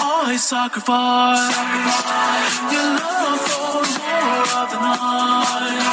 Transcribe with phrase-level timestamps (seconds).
[0.00, 1.56] Always sacrifice
[2.72, 5.84] your love for more of the night.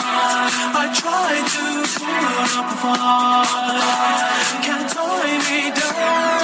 [0.76, 4.62] I try to put up a fight.
[4.66, 6.35] Can't tie me down.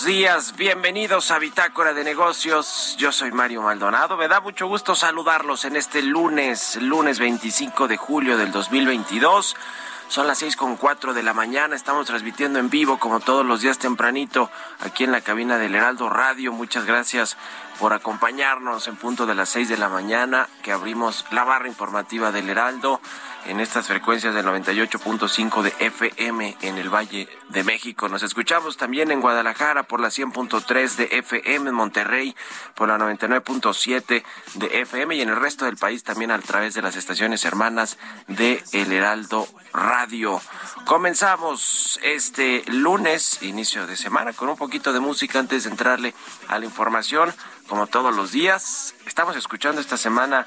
[0.00, 0.56] Buenos días.
[0.56, 2.94] Bienvenidos a Bitácora de Negocios.
[2.96, 4.16] Yo soy Mario Maldonado.
[4.16, 9.56] Me da mucho gusto saludarlos en este lunes, lunes 25 de julio del 2022.
[10.08, 11.76] Son las seis con cuatro de la mañana.
[11.76, 14.50] Estamos transmitiendo en vivo, como todos los días tempranito,
[14.80, 16.52] aquí en la cabina del Heraldo Radio.
[16.52, 17.36] Muchas gracias
[17.80, 22.30] por acompañarnos en punto de las seis de la mañana, que abrimos la barra informativa
[22.30, 23.00] del Heraldo
[23.46, 28.08] en estas frecuencias del 98.5 de FM en el Valle de México.
[28.08, 32.36] Nos escuchamos también en Guadalajara por la 100.3 de FM, en Monterrey
[32.74, 34.22] por la 99.7
[34.54, 37.96] de FM y en el resto del país también a través de las estaciones hermanas
[38.28, 40.40] de El Heraldo Radio.
[40.84, 46.14] Comenzamos este lunes, inicio de semana, con un poquito de música antes de entrarle
[46.48, 47.32] a la información.
[47.70, 50.44] Como todos los días, estamos escuchando esta semana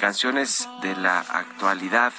[0.00, 2.12] canciones de la actualidad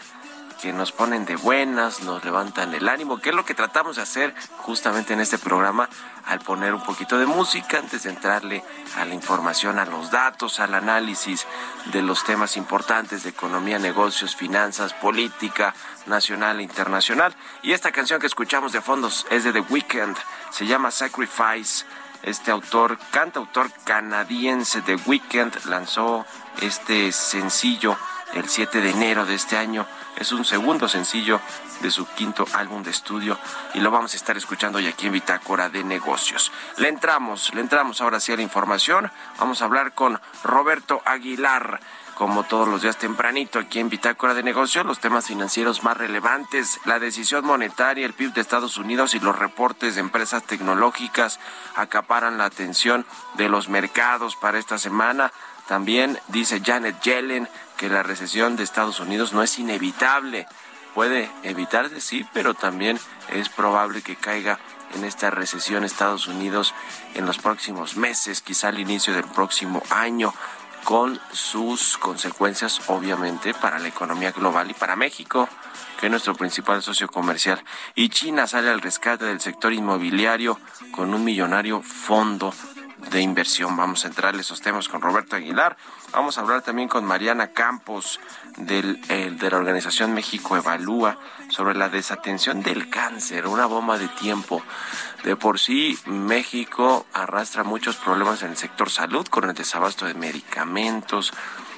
[0.61, 4.03] que nos ponen de buenas, nos levantan el ánimo, que es lo que tratamos de
[4.03, 5.89] hacer justamente en este programa
[6.25, 8.63] al poner un poquito de música antes de entrarle
[8.95, 11.45] a la información, a los datos, al análisis
[11.91, 17.35] de los temas importantes de economía, negocios, finanzas, política nacional e internacional.
[17.61, 20.15] Y esta canción que escuchamos de fondos es de The Weeknd,
[20.49, 21.83] se llama Sacrifice.
[22.25, 26.25] Este autor, cantautor canadiense The Weeknd lanzó
[26.59, 27.95] este sencillo
[28.33, 29.85] el 7 de enero de este año.
[30.17, 31.39] Es un segundo sencillo
[31.81, 33.37] de su quinto álbum de estudio
[33.75, 36.51] y lo vamos a estar escuchando hoy aquí en Bitácora de Negocios.
[36.77, 39.11] Le entramos, le entramos ahora sí a la información.
[39.37, 41.79] Vamos a hablar con Roberto Aguilar.
[42.15, 46.79] Como todos los días tempranito aquí en Bitácora de Negocios, los temas financieros más relevantes,
[46.85, 51.41] la decisión monetaria, el PIB de Estados Unidos y los reportes de empresas tecnológicas
[51.75, 55.33] acaparan la atención de los mercados para esta semana.
[55.67, 60.47] También dice Janet Yellen que la recesión de Estados Unidos no es inevitable.
[60.93, 62.97] puede evitarse, sí, pero también
[63.33, 64.57] es probable que caiga
[64.93, 66.73] en esta recesión Estados Unidos
[67.13, 70.33] en los próximos meses, quizá al inicio del próximo año,
[70.85, 75.49] con sus consecuencias, obviamente, para la economía global y para México
[75.99, 77.63] que es nuestro principal socio comercial.
[77.95, 80.59] Y China sale al rescate del sector inmobiliario
[80.91, 82.53] con un millonario fondo
[83.11, 83.75] de inversión.
[83.77, 85.77] Vamos a entrar esos temas con Roberto Aguilar.
[86.15, 88.21] Vamos a hablar también con Mariana Campos
[88.55, 91.17] del, de la organización México Evalúa
[91.49, 94.63] sobre la desatención del cáncer, una bomba de tiempo.
[95.25, 100.13] De por sí, México arrastra muchos problemas en el sector salud con el desabasto de
[100.13, 101.33] medicamentos,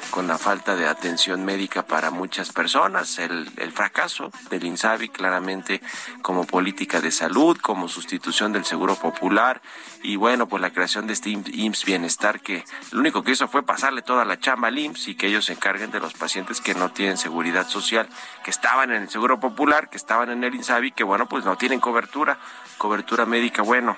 [0.09, 5.81] con la falta de atención médica para muchas personas, el, el, fracaso del INSABI claramente
[6.21, 9.61] como política de salud, como sustitución del seguro popular
[10.03, 13.63] y bueno, pues la creación de este IMSS Bienestar que lo único que hizo fue
[13.63, 16.73] pasarle toda la chamba al IMSS y que ellos se encarguen de los pacientes que
[16.73, 18.07] no tienen seguridad social,
[18.43, 21.57] que estaban en el seguro popular, que estaban en el INSABI, que bueno, pues no
[21.57, 22.37] tienen cobertura,
[22.77, 23.97] cobertura médica, bueno,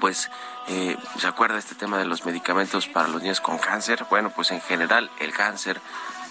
[0.00, 0.30] pues
[0.68, 4.06] eh, se acuerda este tema de los medicamentos para los niños con cáncer.
[4.10, 5.80] Bueno, pues en general el cáncer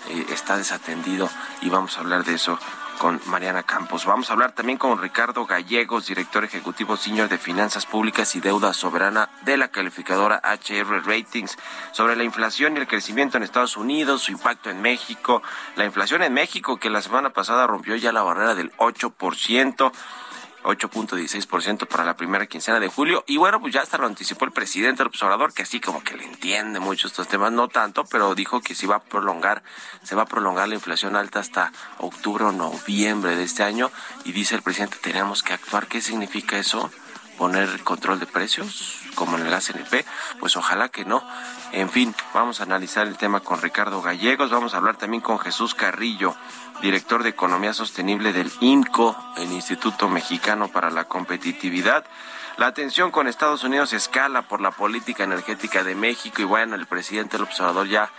[0.10, 1.30] eh, está desatendido
[1.62, 2.60] y vamos a hablar de eso
[2.98, 4.06] con Mariana Campos.
[4.06, 8.74] Vamos a hablar también con Ricardo Gallegos, director ejecutivo senior de Finanzas Públicas y Deuda
[8.74, 11.58] Soberana de la calificadora HR Ratings,
[11.92, 15.42] sobre la inflación y el crecimiento en Estados Unidos, su impacto en México,
[15.76, 19.92] la inflación en México que la semana pasada rompió ya la barrera del 8%.
[20.64, 23.24] 8.16% para la primera quincena de julio.
[23.28, 26.16] Y bueno, pues ya hasta lo anticipó el presidente el observador, que así como que
[26.16, 29.64] le entiende mucho estos temas, no tanto, pero dijo que se va a prolongar,
[30.04, 33.92] se va a prolongar la inflación alta hasta octubre o noviembre de este año.
[34.26, 35.88] Y dice el presidente, tenemos que actuar.
[35.88, 36.92] ¿Qué significa eso?
[37.38, 40.06] Poner control de precios como en el ACNP,
[40.40, 41.24] pues ojalá que no.
[41.72, 45.40] En fin, vamos a analizar el tema con Ricardo Gallegos, vamos a hablar también con
[45.40, 46.36] Jesús Carrillo,
[46.82, 52.06] director de Economía Sostenible del INCO, el Instituto Mexicano para la Competitividad.
[52.58, 56.86] La atención con Estados Unidos escala por la política energética de México y bueno, el
[56.86, 58.12] presidente del observador ya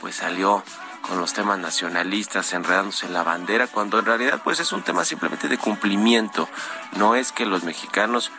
[0.00, 0.64] pues salió
[1.02, 5.04] con los temas nacionalistas enredándose en la bandera cuando en realidad pues es un tema
[5.04, 6.48] simplemente de cumplimiento.
[6.96, 8.32] No es que los mexicanos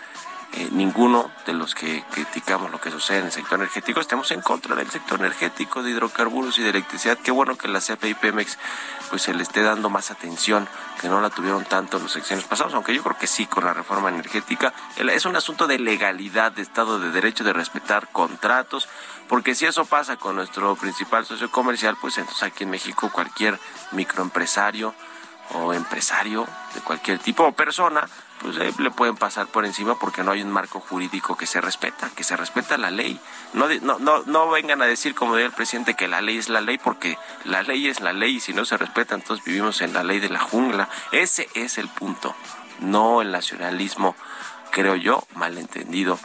[0.55, 4.41] eh, ninguno de los que criticamos lo que sucede en el sector energético estemos en
[4.41, 7.17] contra del sector energético de hidrocarburos y de electricidad.
[7.17, 8.15] Qué bueno que la CFE
[9.09, 10.67] pues se le esté dando más atención,
[11.01, 13.65] que no la tuvieron tanto en los secciones pasados, aunque yo creo que sí con
[13.65, 14.73] la reforma energética.
[14.95, 18.87] Es un asunto de legalidad, de Estado de Derecho, de respetar contratos,
[19.27, 23.59] porque si eso pasa con nuestro principal socio comercial, pues entonces aquí en México cualquier
[23.91, 24.93] microempresario
[25.53, 28.07] o empresario de cualquier tipo o persona
[28.43, 31.61] pues eh, le pueden pasar por encima porque no hay un marco jurídico que se
[31.61, 33.19] respeta, que se respeta la ley.
[33.53, 36.49] No, no, no, no vengan a decir, como dice el presidente, que la ley es
[36.49, 39.81] la ley, porque la ley es la ley y si no se respeta, entonces vivimos
[39.81, 40.89] en la ley de la jungla.
[41.13, 42.35] Ese es el punto,
[42.81, 44.15] no el nacionalismo,
[44.71, 46.19] creo yo, malentendido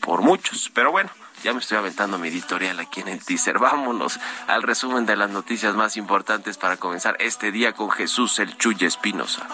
[0.00, 0.70] por muchos.
[0.74, 1.10] Pero bueno,
[1.42, 3.58] ya me estoy aventando mi editorial aquí en el teaser.
[3.58, 8.56] Vámonos al resumen de las noticias más importantes para comenzar este día con Jesús el
[8.56, 9.46] Chuy Espinosa.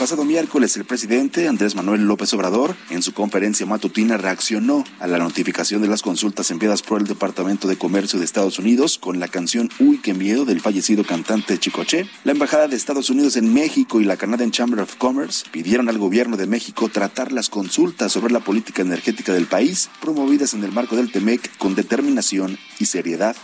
[0.00, 5.18] Pasado miércoles el presidente Andrés Manuel López Obrador en su conferencia matutina reaccionó a la
[5.18, 9.28] notificación de las consultas enviadas por el Departamento de Comercio de Estados Unidos con la
[9.28, 12.06] canción Uy, qué miedo del fallecido cantante Chicoche.
[12.24, 15.98] La Embajada de Estados Unidos en México y la Canadian Chamber of Commerce pidieron al
[15.98, 20.72] gobierno de México tratar las consultas sobre la política energética del país promovidas en el
[20.72, 23.36] marco del TEMEC con determinación y seriedad.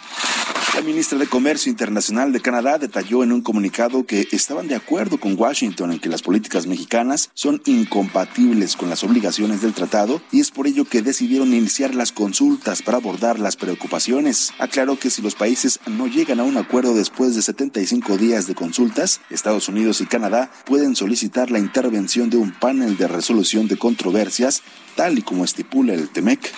[0.75, 5.19] La ministra de Comercio Internacional de Canadá detalló en un comunicado que estaban de acuerdo
[5.19, 10.41] con Washington en que las políticas mexicanas son incompatibles con las obligaciones del tratado y
[10.41, 14.53] es por ello que decidieron iniciar las consultas para abordar las preocupaciones.
[14.59, 18.55] Aclaró que si los países no llegan a un acuerdo después de 75 días de
[18.55, 23.77] consultas, Estados Unidos y Canadá pueden solicitar la intervención de un panel de resolución de
[23.77, 24.63] controversias,
[24.95, 26.53] tal y como estipula el TEMEC.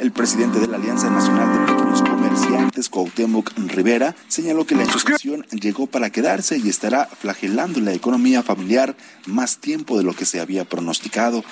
[0.00, 5.46] El presidente de la Alianza Nacional de Pequeños Comerciantes, Cuauhtémoc Rivera, señaló que la inflación
[5.50, 8.96] llegó para quedarse y estará flagelando la economía familiar
[9.26, 11.44] más tiempo de lo que se había pronosticado.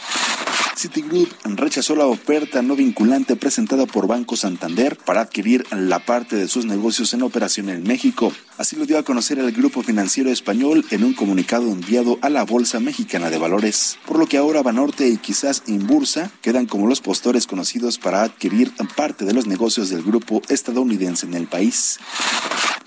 [0.76, 6.48] Citigroup rechazó la oferta no vinculante presentada por Banco Santander para adquirir la parte de
[6.48, 8.32] sus negocios en operación en México.
[8.56, 12.44] Así lo dio a conocer el Grupo Financiero Español en un comunicado enviado a la
[12.44, 17.00] Bolsa Mexicana de Valores, por lo que ahora Banorte y quizás Inbursa quedan como los
[17.00, 21.98] postores conocidos para adquirir parte de los negocios del grupo estadounidense en el país.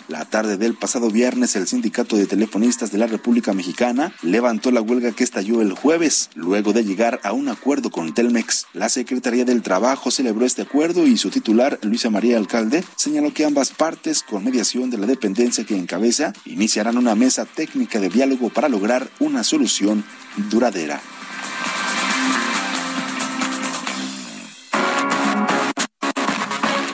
[0.09, 4.81] La tarde del pasado viernes, el Sindicato de Telefonistas de la República Mexicana levantó la
[4.81, 8.67] huelga que estalló el jueves, luego de llegar a un acuerdo con Telmex.
[8.73, 13.45] La Secretaría del Trabajo celebró este acuerdo y su titular, Luisa María Alcalde, señaló que
[13.45, 18.49] ambas partes, con mediación de la dependencia que encabeza, iniciarán una mesa técnica de diálogo
[18.49, 20.03] para lograr una solución
[20.49, 21.01] duradera.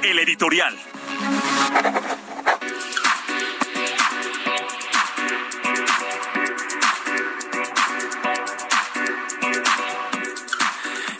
[0.03, 0.75] El editorial.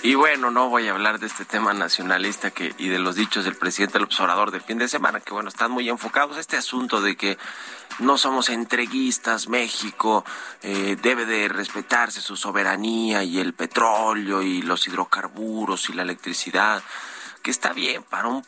[0.10, 3.46] Y bueno, no voy a hablar de este tema nacionalista que y de los dichos
[3.46, 6.38] del presidente del observador del fin de semana, que bueno, están muy enfocados.
[6.38, 7.38] Este asunto de que
[8.00, 10.26] no somos entreguistas, México
[10.64, 16.82] eh, debe de respetarse su soberanía y el petróleo y los hidrocarburos y la electricidad,
[17.44, 18.44] que está bien para un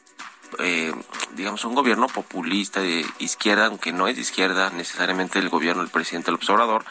[0.60, 0.94] eh,
[1.36, 5.92] digamos, un gobierno populista de izquierda, aunque no es de izquierda necesariamente el gobierno del
[5.92, 6.86] presidente del observador,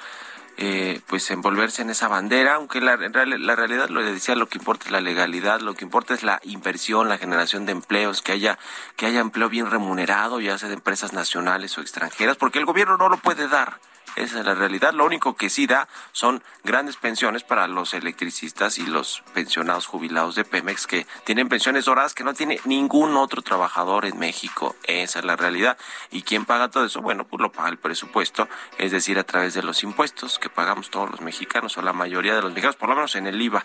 [0.57, 4.87] eh, pues envolverse en esa bandera, aunque la, la realidad lo decía, lo que importa
[4.87, 8.59] es la legalidad, lo que importa es la inversión, la generación de empleos, que haya,
[8.97, 12.99] que haya empleo bien remunerado, ya sea de empresas nacionales o extranjeras, porque el gobierno
[12.99, 13.81] no lo puede dar.
[14.17, 14.93] Esa es la realidad.
[14.93, 20.35] Lo único que sí da son grandes pensiones para los electricistas y los pensionados jubilados
[20.35, 24.77] de Pemex que tienen pensiones doradas que no tiene ningún otro trabajador en México.
[24.85, 25.79] Esa es la realidad.
[26.11, 27.01] ¿Y quién paga todo eso?
[27.01, 28.49] Bueno, pues lo paga el presupuesto,
[28.79, 32.35] es decir, a través de los impuestos que pagamos todos los mexicanos o la mayoría
[32.35, 33.65] de los mexicanos, por lo menos en el IVA.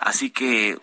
[0.00, 0.78] Así que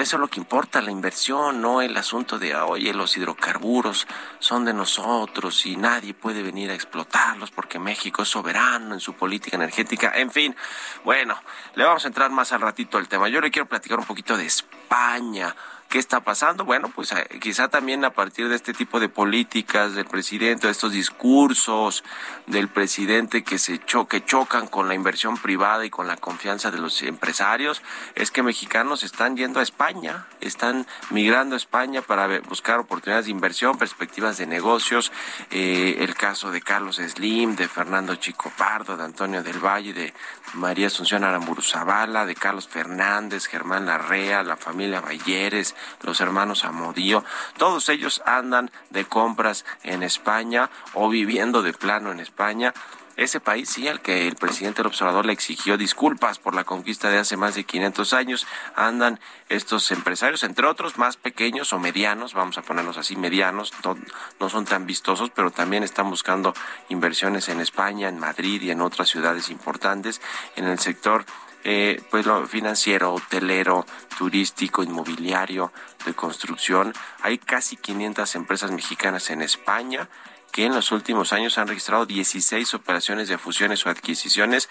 [0.00, 4.06] eso es lo que importa, la inversión, no el asunto de, oye, los hidrocarburos
[4.38, 9.14] son de nosotros y nadie puede venir a explotarlos porque México es soberano en su
[9.14, 10.12] política energética.
[10.14, 10.56] En fin,
[11.04, 11.40] bueno,
[11.74, 13.28] le vamos a entrar más al ratito al tema.
[13.28, 15.54] Yo le quiero platicar un poquito de España.
[15.94, 16.64] ¿Qué está pasando?
[16.64, 20.72] Bueno, pues eh, quizá también a partir de este tipo de políticas del presidente, de
[20.72, 22.02] estos discursos
[22.48, 26.78] del presidente que se que chocan con la inversión privada y con la confianza de
[26.78, 27.80] los empresarios,
[28.16, 33.30] es que mexicanos están yendo a España, están migrando a España para buscar oportunidades de
[33.30, 35.12] inversión, perspectivas de negocios.
[35.52, 40.12] Eh, el caso de Carlos Slim, de Fernando Chico Pardo, de Antonio del Valle, de
[40.54, 47.24] María Asunción Aramburu Zavala, de Carlos Fernández, Germán Larrea, la familia Balleres, los hermanos Amodío,
[47.56, 52.72] todos ellos andan de compras en España o viviendo de plano en España.
[53.16, 57.10] Ese país sí al que el presidente del observador le exigió disculpas por la conquista
[57.10, 62.34] de hace más de 500 años andan estos empresarios entre otros más pequeños o medianos
[62.34, 63.96] vamos a ponerlos así medianos no,
[64.40, 66.54] no, son tan vistosos pero también están buscando
[66.88, 70.20] inversiones en España en Madrid y en otras ciudades importantes
[70.56, 71.24] en el sector
[71.64, 73.86] eh, pues lo financiero, hotelero,
[74.18, 75.72] turístico, inmobiliario,
[76.04, 76.92] de construcción.
[77.22, 80.08] Hay casi 500 empresas mexicanas en España
[80.52, 84.68] que en los últimos años han registrado 16 operaciones de fusiones o adquisiciones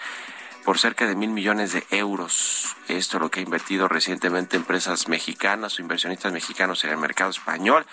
[0.64, 2.74] por cerca de mil millones de euros.
[2.88, 7.30] Esto es lo que ha invertido recientemente empresas mexicanas o inversionistas mexicanos en el mercado
[7.30, 7.84] español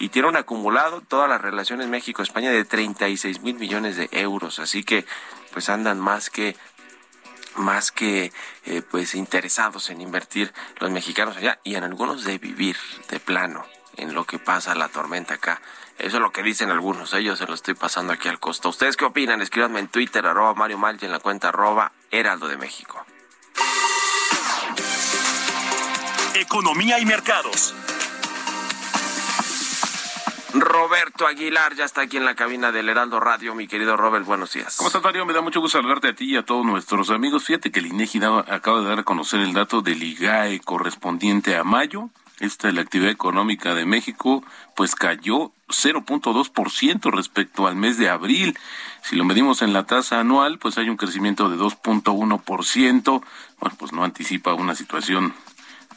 [0.00, 4.58] y tiene un acumulado todas las relaciones México-España de 36 mil millones de euros.
[4.58, 5.06] Así que
[5.52, 6.56] pues andan más que
[7.56, 8.32] más que
[8.64, 12.76] eh, pues interesados en invertir los mexicanos allá y en algunos de vivir
[13.08, 13.64] de plano
[13.96, 15.60] en lo que pasa la tormenta acá.
[15.98, 18.68] Eso es lo que dicen algunos, ellos se lo estoy pasando aquí al costo.
[18.68, 19.40] ¿Ustedes qué opinan?
[19.40, 23.04] Escríbanme en Twitter, arroba Mario Malchi, en la cuenta arroba Heraldo de México.
[26.34, 27.74] Economía y mercados.
[30.60, 33.54] Roberto Aguilar ya está aquí en la cabina del Heraldo Radio.
[33.54, 34.76] Mi querido Robert, buenos días.
[34.76, 35.26] ¿Cómo estás, Mario?
[35.26, 37.44] Me da mucho gusto saludarte a ti y a todos nuestros amigos.
[37.44, 41.64] Fíjate que el INEGI acaba de dar a conocer el dato del IGAE correspondiente a
[41.64, 42.10] mayo.
[42.38, 44.44] Esta es la actividad económica de México,
[44.74, 48.58] pues cayó 0.2% respecto al mes de abril.
[49.02, 53.22] Si lo medimos en la tasa anual, pues hay un crecimiento de 2.1%.
[53.58, 55.34] Bueno, pues no anticipa una situación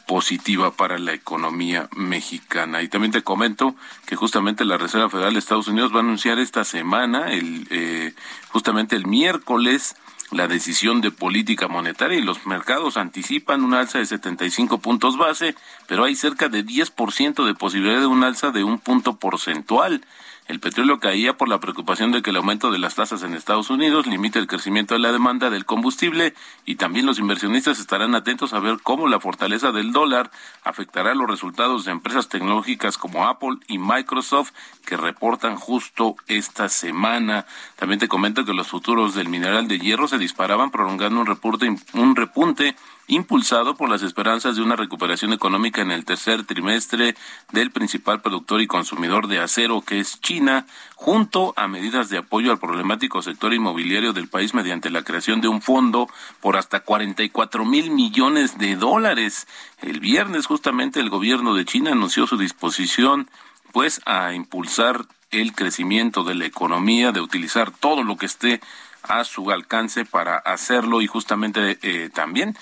[0.06, 2.82] positiva para la economía mexicana.
[2.82, 3.74] Y también te comento
[4.06, 8.14] que justamente la Reserva Federal de Estados Unidos va a anunciar esta semana, el, eh,
[8.50, 9.96] justamente el miércoles,
[10.30, 15.56] la decisión de política monetaria y los mercados anticipan un alza de 75 puntos base,
[15.88, 20.04] pero hay cerca de 10% de posibilidad de un alza de un punto porcentual.
[20.50, 23.70] El petróleo caía por la preocupación de que el aumento de las tasas en Estados
[23.70, 26.34] Unidos limite el crecimiento de la demanda del combustible
[26.66, 30.32] y también los inversionistas estarán atentos a ver cómo la fortaleza del dólar
[30.64, 34.50] afectará los resultados de empresas tecnológicas como Apple y Microsoft
[34.84, 37.46] que reportan justo esta semana.
[37.76, 41.72] También te comento que los futuros del mineral de hierro se disparaban prolongando un, reporte,
[41.94, 42.74] un repunte
[43.10, 47.16] impulsado por las esperanzas de una recuperación económica en el tercer trimestre
[47.52, 50.64] del principal productor y consumidor de acero, que es China,
[50.94, 55.48] junto a medidas de apoyo al problemático sector inmobiliario del país mediante la creación de
[55.48, 56.08] un fondo
[56.40, 59.48] por hasta 44 mil millones de dólares.
[59.82, 63.28] El viernes justamente el gobierno de China anunció su disposición
[63.72, 68.60] pues a impulsar el crecimiento de la economía, de utilizar todo lo que esté
[69.02, 72.56] a su alcance para hacerlo y justamente eh, también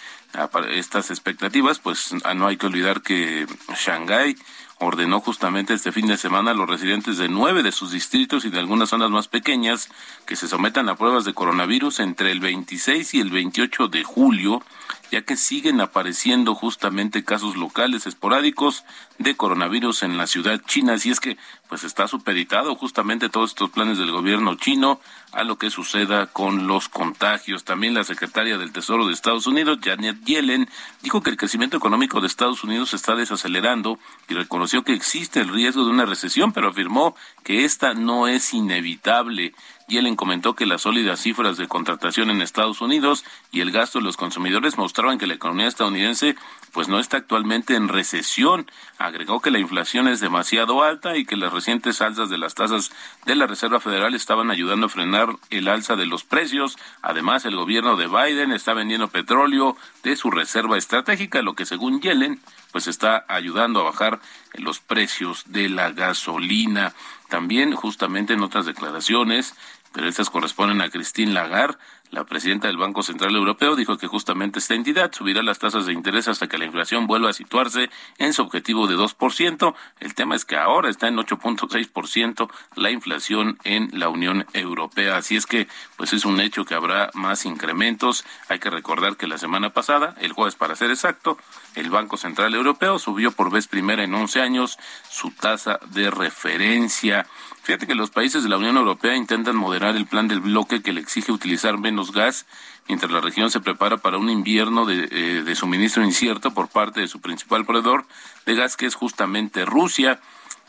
[0.70, 4.36] estas expectativas, pues ah, no hay que olvidar que Shanghái
[4.80, 8.50] ordenó justamente este fin de semana a los residentes de nueve de sus distritos y
[8.50, 9.88] de algunas zonas más pequeñas
[10.24, 14.62] que se sometan a pruebas de coronavirus entre el 26 y el 28 de julio
[15.10, 18.84] ya que siguen apareciendo justamente casos locales esporádicos
[19.18, 20.94] de coronavirus en la ciudad china.
[20.94, 21.36] Así es que,
[21.68, 25.00] pues está supeditado justamente todos estos planes del gobierno chino
[25.32, 27.64] a lo que suceda con los contagios.
[27.64, 30.68] También la secretaria del Tesoro de Estados Unidos, Janet Yellen,
[31.02, 33.98] dijo que el crecimiento económico de Estados Unidos está desacelerando
[34.28, 38.54] y reconoció que existe el riesgo de una recesión, pero afirmó que esta no es
[38.54, 39.54] inevitable.
[39.88, 44.04] Yellen comentó que las sólidas cifras de contratación en Estados Unidos y el gasto de
[44.04, 46.36] los consumidores mostraban que la economía estadounidense
[46.72, 48.70] pues no está actualmente en recesión.
[48.98, 52.92] Agregó que la inflación es demasiado alta y que las recientes alzas de las tasas
[53.24, 56.76] de la Reserva Federal estaban ayudando a frenar el alza de los precios.
[57.00, 62.00] Además, el gobierno de Biden está vendiendo petróleo de su reserva estratégica, lo que según
[62.00, 62.40] Yellen
[62.72, 64.20] pues está ayudando a bajar
[64.54, 66.92] los precios de la gasolina.
[67.28, 69.54] También justamente en otras declaraciones
[69.92, 71.78] pero estas corresponden a Christine Lagarde,
[72.10, 75.92] la presidenta del Banco Central Europeo dijo que justamente esta entidad subirá las tasas de
[75.92, 79.74] interés hasta que la inflación vuelva a situarse en su objetivo de 2%.
[80.00, 85.18] El tema es que ahora está en 8.6% la inflación en la Unión Europea.
[85.18, 88.24] Así es que, pues es un hecho que habrá más incrementos.
[88.48, 91.36] Hay que recordar que la semana pasada, el jueves para ser exacto,
[91.78, 97.26] el Banco Central Europeo subió por vez primera en 11 años su tasa de referencia.
[97.62, 100.92] Fíjate que los países de la Unión Europea intentan moderar el plan del bloque que
[100.92, 102.46] le exige utilizar menos gas,
[102.88, 107.00] mientras la región se prepara para un invierno de, eh, de suministro incierto por parte
[107.00, 108.06] de su principal proveedor
[108.46, 110.20] de gas, que es justamente Rusia.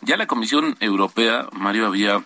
[0.02, 2.24] Ya la Comisión Europea, Mario, había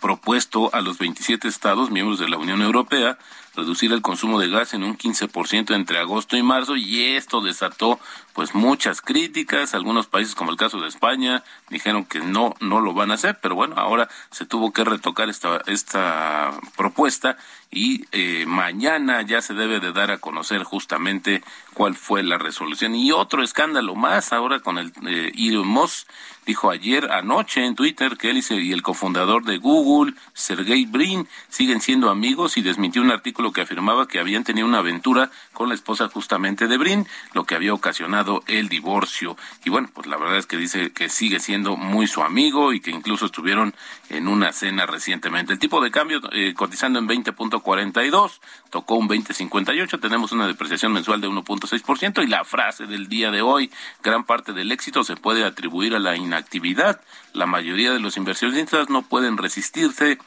[0.00, 3.18] propuesto a los 27 estados miembros de la Unión Europea
[3.54, 7.98] reducir el consumo de gas en un 15% entre agosto y marzo y esto desató
[8.32, 9.74] pues muchas críticas.
[9.74, 13.38] Algunos países como el caso de España dijeron que no no lo van a hacer,
[13.40, 17.36] pero bueno, ahora se tuvo que retocar esta esta propuesta
[17.70, 21.42] y eh, mañana ya se debe de dar a conocer justamente
[21.74, 22.94] cuál fue la resolución.
[22.94, 26.08] Y otro escándalo más ahora con el eh, Elon Musk
[26.46, 31.80] dijo ayer anoche en Twitter que él y el cofundador de Google, Sergey Brin, siguen
[31.80, 35.74] siendo amigos y desmintió un artículo que afirmaba que habían tenido una aventura con la
[35.74, 39.36] esposa justamente de Brin, lo que había ocasionado el divorcio.
[39.64, 42.80] Y bueno, pues la verdad es que dice que sigue siendo muy su amigo y
[42.80, 43.74] que incluso estuvieron
[44.08, 45.52] en una cena recientemente.
[45.52, 51.20] El tipo de cambio eh, cotizando en 20.42, tocó un 20.58, tenemos una depreciación mensual
[51.20, 53.70] de 1.6% y la frase del día de hoy,
[54.02, 57.00] gran parte del éxito se puede atribuir a la inactividad.
[57.32, 60.18] La mayoría de los inversionistas no pueden resistirse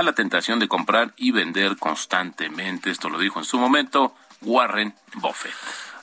[0.00, 2.90] a la tentación de comprar y vender constantemente.
[2.90, 5.52] Esto lo dijo en su momento Warren Buffett.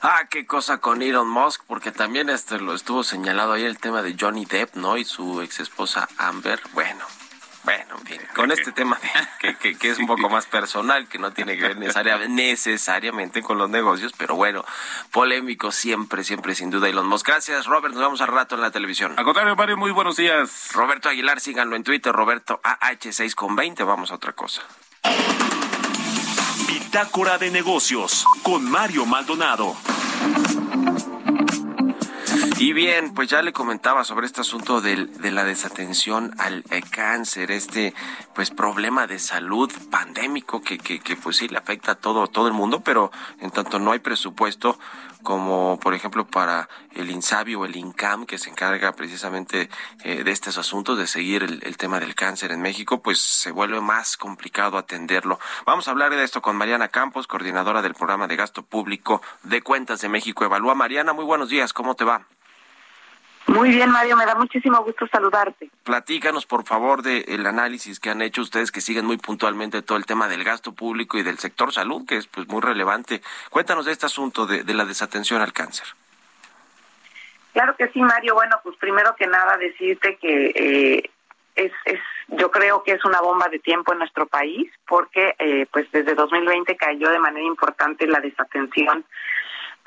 [0.02, 4.02] Ah, qué cosa con Elon Musk, porque también este lo estuvo señalado ahí el tema
[4.02, 4.96] de Johnny Depp, ¿no?
[4.96, 6.60] Y su ex esposa Amber.
[6.72, 7.04] Bueno,
[7.68, 8.98] bueno, bien, con este tema
[9.40, 11.76] que, que, es un poco más personal, que no tiene que ver
[12.30, 14.64] necesariamente con los negocios, pero bueno,
[15.10, 17.26] polémico siempre, siempre, sin duda, Elon Musk.
[17.26, 19.12] Gracias, Robert, nos vemos al rato en la televisión.
[19.18, 20.70] Al contrario, Mario, muy buenos días.
[20.72, 24.62] Roberto Aguilar, síganlo en Twitter, Roberto AH6 con 20, vamos a otra cosa.
[26.66, 29.76] Bitácora de negocios con Mario Maldonado.
[32.60, 36.82] Y bien, pues ya le comentaba sobre este asunto de, de la desatención al eh,
[36.90, 37.94] cáncer, este
[38.34, 42.48] pues problema de salud pandémico que, que, que, pues sí le afecta a todo, todo
[42.48, 44.76] el mundo, pero en tanto no hay presupuesto
[45.22, 49.70] como por ejemplo para el INSABI o el INCAM que se encarga precisamente
[50.02, 53.80] eh, de estos asuntos, de seguir el tema del cáncer en México, pues se vuelve
[53.80, 55.38] más complicado atenderlo.
[55.64, 59.62] Vamos a hablar de esto con Mariana Campos, coordinadora del programa de gasto público de
[59.62, 60.74] cuentas de México Evalúa.
[60.74, 62.26] Mariana, muy buenos días, ¿cómo te va?
[63.48, 65.70] Muy bien, Mario, me da muchísimo gusto saludarte.
[65.82, 70.04] Platícanos, por favor, del análisis que han hecho ustedes que siguen muy puntualmente todo el
[70.04, 73.22] tema del gasto público y del sector salud, que es pues muy relevante.
[73.48, 75.86] Cuéntanos de este asunto de, la desatención al cáncer.
[77.54, 78.34] Claro que sí, Mario.
[78.34, 81.10] Bueno, pues primero que nada decirte que eh,
[81.54, 85.66] es, es, yo creo que es una bomba de tiempo en nuestro país, porque eh,
[85.72, 89.06] pues desde 2020 cayó de manera importante la desatención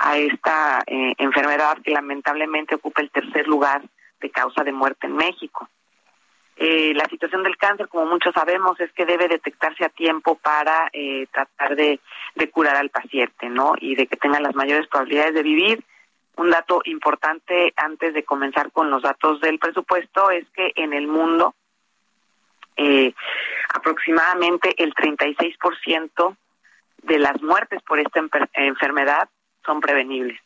[0.04, 3.84] a esta eh, enfermedad que lamentablemente ocupa el tercer lugar
[4.20, 5.70] de causa de muerte en México.
[6.58, 10.90] Eh, la situación del cáncer, como muchos sabemos, es que debe detectarse a tiempo para
[10.94, 12.00] eh, tratar de,
[12.36, 13.74] de, curar al paciente, ¿no?
[13.80, 15.84] Y de que tenga las mayores probabilidades de vivir.
[16.38, 21.08] Un dato importante antes de comenzar con los datos del presupuesto es que en el
[21.08, 21.54] mundo
[22.78, 23.14] eh,
[23.74, 26.38] aproximadamente el 36%
[27.04, 28.22] de las muertes por esta
[28.54, 29.30] enfermedad
[29.66, 30.40] son prevenibles.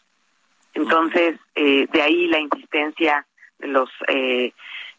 [0.74, 3.26] Entonces, eh, de ahí la insistencia
[3.60, 4.54] de los eh,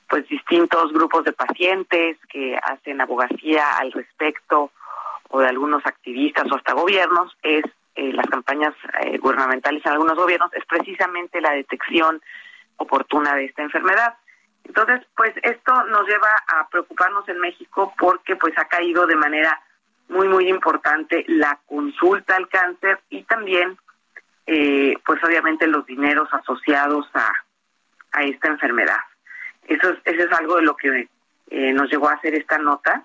[0.09, 4.70] pues distintos grupos de pacientes que hacen abogacía al respecto
[5.29, 7.64] o de algunos activistas o hasta gobiernos es
[7.96, 8.74] eh, las campañas
[9.20, 12.22] gubernamentales en algunos gobiernos es precisamente la detección
[12.76, 14.14] oportuna de esta enfermedad.
[14.64, 19.61] Entonces, pues esto nos lleva a preocuparnos en México porque pues ha caído de manera
[20.09, 23.76] muy muy importante la consulta al cáncer y también
[24.46, 27.32] eh, pues obviamente los dineros asociados a,
[28.12, 28.98] a esta enfermedad.
[29.66, 31.09] Eso es, eso es algo de lo que
[31.50, 33.04] eh, nos llegó a hacer esta nota.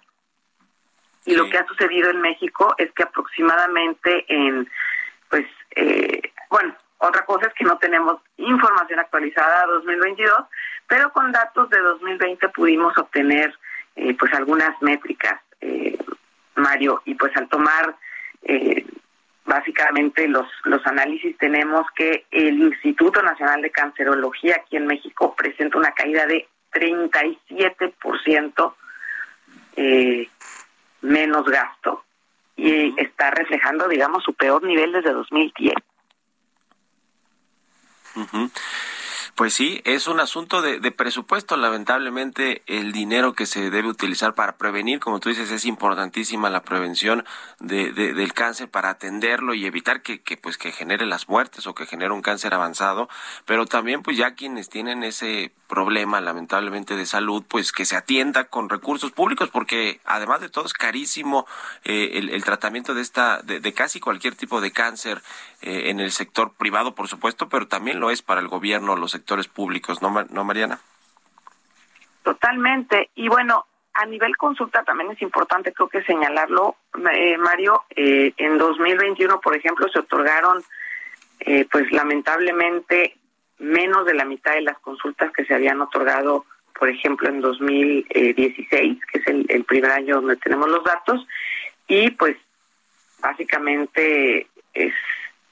[1.26, 4.68] Y lo que ha sucedido en México es que aproximadamente en,
[5.30, 10.46] pues, eh, bueno, otra cosa es que no tenemos información actualizada de 2022,
[10.88, 13.54] pero con datos de 2020 pudimos obtener,
[13.96, 15.98] eh, pues, algunas métricas, eh,
[16.56, 17.96] Mario, y pues al tomar
[18.44, 18.86] eh,
[19.52, 25.78] básicamente los, los análisis tenemos que el Instituto Nacional de Cancerología aquí en México presenta
[25.78, 28.74] una caída de 37%
[29.76, 30.30] eh,
[31.02, 32.06] menos gasto
[32.56, 35.74] y está reflejando, digamos, su peor nivel desde 2010.
[39.36, 41.56] Pues sí, es un asunto de, presupuesto.
[41.56, 46.64] Lamentablemente, el dinero que se debe utilizar para prevenir, como tú dices, es importantísima la
[46.64, 47.26] prevención
[47.60, 51.74] de, del cáncer para atenderlo y evitar que, que, pues, que genere las muertes o
[51.74, 53.10] que genere un cáncer avanzado.
[53.46, 58.44] Pero también, pues, ya quienes tienen ese problema, lamentablemente, de salud, pues, que se atienda
[58.44, 61.48] con recursos públicos, porque además de todo es carísimo
[61.86, 65.22] eh, el, tratamiento de esta, de, de, casi cualquier tipo de cáncer
[65.62, 69.16] eh, en el sector privado, por supuesto, pero también lo es para el gobierno, los
[69.22, 70.80] sectores públicos, ¿no, ¿no Mariana?
[72.24, 73.12] Totalmente.
[73.16, 76.76] Y bueno, a nivel consulta también es importante, creo que señalarlo,
[77.14, 80.64] eh, Mario, eh, en 2021, por ejemplo, se otorgaron,
[81.40, 83.16] eh, pues lamentablemente,
[83.60, 86.46] menos de la mitad de las consultas que se habían otorgado,
[86.80, 91.28] por ejemplo, en 2016, que es el, primer año donde tenemos los datos,
[91.88, 92.38] y pues
[93.22, 94.94] básicamente es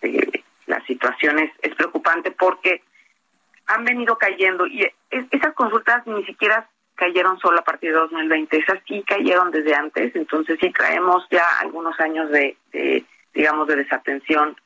[0.01, 2.83] este, la situación es, es preocupante porque
[3.69, 8.79] han venido cayendo y esas consultas ni siquiera cayeron solo a partir de 2020, esas
[8.87, 12.57] sí cayeron desde antes, entonces sí traemos ya algunos años de,
[13.33, 14.57] digamos, de desatención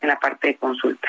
[0.00, 1.08] en la parte de consulta.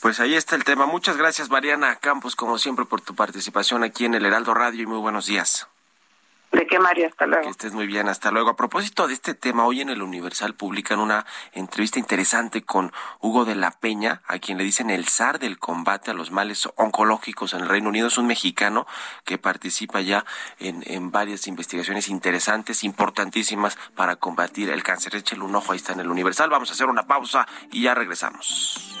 [0.00, 0.86] Pues ahí está el tema.
[0.86, 4.86] Muchas gracias, Mariana Campos, como siempre, por tu participación aquí en el Heraldo Radio y
[4.86, 5.68] muy buenos días.
[6.52, 7.06] ¿De qué, Mario?
[7.06, 7.44] Hasta luego.
[7.44, 8.50] Que estés muy bien, hasta luego.
[8.50, 13.44] A propósito de este tema, hoy en el Universal publican una entrevista interesante con Hugo
[13.44, 17.54] de la Peña, a quien le dicen el zar del combate a los males oncológicos
[17.54, 18.08] en el Reino Unido.
[18.08, 18.86] Es un mexicano
[19.24, 20.24] que participa ya
[20.58, 25.14] en, en varias investigaciones interesantes, importantísimas para combatir el cáncer.
[25.14, 26.50] Échale un ojo, ahí está en el Universal.
[26.50, 29.00] Vamos a hacer una pausa y ya regresamos.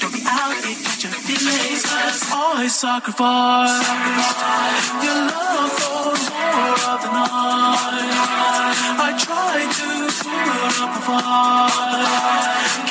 [1.83, 3.87] Cause always sacrifice,
[5.03, 8.11] your love for more of the night.
[9.07, 9.89] I try to
[10.21, 12.90] put up a fight,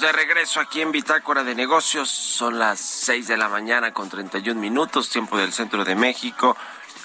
[0.00, 2.10] De regreso aquí en Bitácora de Negocios.
[2.10, 6.56] Son las 6 de la mañana con 31 minutos, tiempo del centro de México.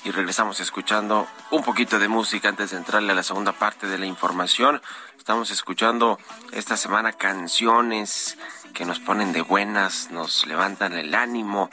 [0.04, 4.00] Y regresamos escuchando un poquito de música antes de entrarle a la segunda parte de
[4.00, 4.82] la información.
[5.18, 6.18] Estamos escuchando
[6.52, 8.38] esta semana canciones
[8.74, 11.70] que nos ponen de buenas, nos levantan el ánimo.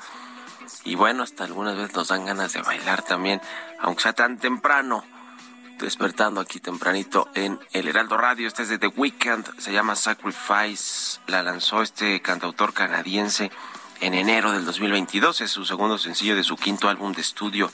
[0.85, 3.41] Y bueno, hasta algunas veces nos dan ganas de bailar también,
[3.81, 5.03] aunque sea tan temprano
[5.79, 8.49] despertando aquí tempranito en el Heraldo Radio.
[8.49, 11.21] Este es de The Weeknd, se llama Sacrifice.
[11.27, 13.51] La lanzó este cantautor canadiense
[14.01, 15.41] en enero del 2022.
[15.43, 17.71] Es su segundo sencillo de su quinto álbum de estudio.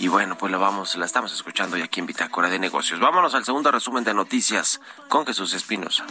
[0.00, 3.00] Y bueno, pues la vamos, la estamos escuchando ya aquí en Bitácora de Negocios.
[3.00, 6.06] Vámonos al segundo resumen de noticias con Jesús Espinosa.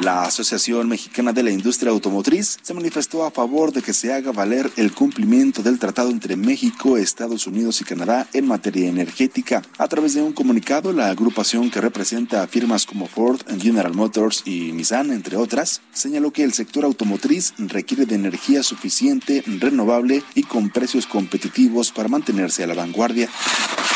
[0.00, 4.32] La Asociación Mexicana de la Industria Automotriz se manifestó a favor de que se haga
[4.32, 9.60] valer el cumplimiento del tratado entre México, Estados Unidos y Canadá en materia energética.
[9.76, 14.42] A través de un comunicado, la agrupación que representa a firmas como Ford, General Motors
[14.46, 20.44] y Nissan, entre otras, señaló que el sector automotriz requiere de energía suficiente, renovable y
[20.44, 23.28] con precios competitivos para mantenerse a la vanguardia.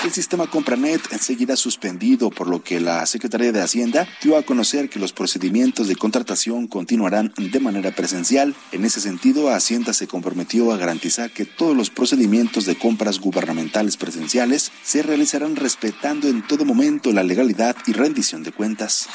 [0.05, 4.91] El sistema Compranet seguirá suspendido, por lo que la Secretaría de Hacienda dio a conocer
[4.91, 8.55] que los procedimientos de contratación continuarán de manera presencial.
[8.73, 13.97] En ese sentido, Hacienda se comprometió a garantizar que todos los procedimientos de compras gubernamentales
[13.97, 19.09] presenciales se realizarán respetando en todo momento la legalidad y rendición de cuentas.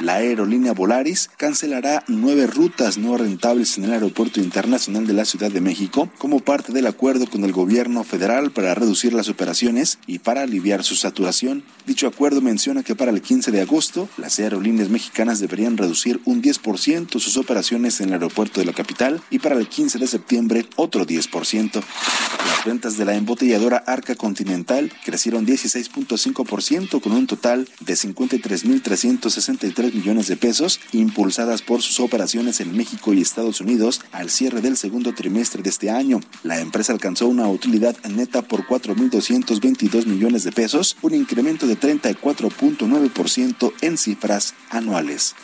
[0.00, 5.50] La aerolínea Volaris cancelará nueve rutas no rentables en el Aeropuerto Internacional de la Ciudad
[5.50, 10.18] de México como parte del acuerdo con el gobierno federal para reducir las operaciones y
[10.18, 11.64] para aliviar su saturación.
[11.86, 16.42] Dicho acuerdo menciona que para el 15 de agosto las aerolíneas mexicanas deberían reducir un
[16.42, 20.66] 10% sus operaciones en el aeropuerto de la capital y para el 15 de septiembre
[20.76, 21.72] otro 10%.
[21.74, 30.28] Las ventas de la embotelladora Arca Continental crecieron 16.5% con un total de 53.363 millones
[30.28, 35.12] de pesos impulsadas por sus operaciones en México y Estados Unidos al cierre del segundo
[35.14, 36.20] trimestre de este año.
[36.42, 43.72] La empresa alcanzó una utilidad neta por 4.222 millones de pesos, un incremento de 34.9%
[43.80, 45.34] en cifras anuales.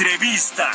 [0.00, 0.70] Entrevista.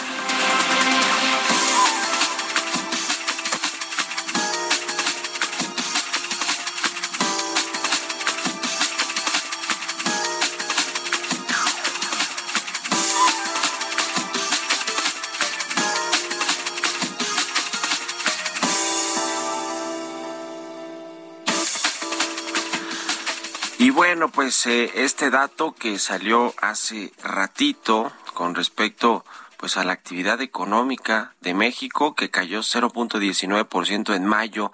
[23.80, 29.26] Y bueno, pues eh, este dato que salió hace ratito con respecto
[29.58, 34.72] pues a la actividad económica de México que cayó 0.19% en mayo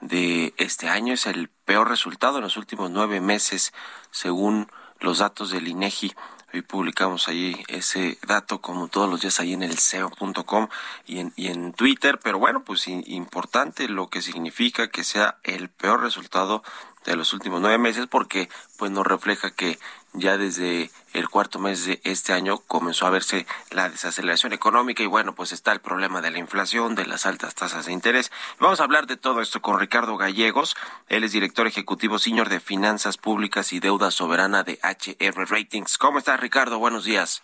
[0.00, 3.72] de este año es el peor resultado en los últimos nueve meses
[4.10, 4.66] según
[4.98, 6.14] los datos del INEGI.
[6.52, 10.68] Hoy publicamos ahí ese dato como todos los días ahí en el SEO.com
[11.06, 15.68] y en, y en Twitter, pero bueno, pues importante lo que significa que sea el
[15.68, 16.62] peor resultado
[17.04, 19.78] de los últimos nueve meses porque pues nos refleja que
[20.14, 25.06] ya desde el cuarto mes de este año comenzó a verse la desaceleración económica y
[25.06, 28.32] bueno, pues está el problema de la inflación, de las altas tasas de interés.
[28.58, 30.76] Vamos a hablar de todo esto con Ricardo Gallegos.
[31.08, 35.98] Él es director ejecutivo senior de Finanzas Públicas y Deuda Soberana de HR Ratings.
[35.98, 36.78] ¿Cómo estás, Ricardo?
[36.78, 37.42] Buenos días.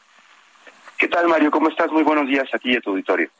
[0.97, 1.51] ¿Qué tal, Mario?
[1.51, 1.91] ¿Cómo estás?
[1.91, 3.31] Muy buenos días aquí a tu auditorio.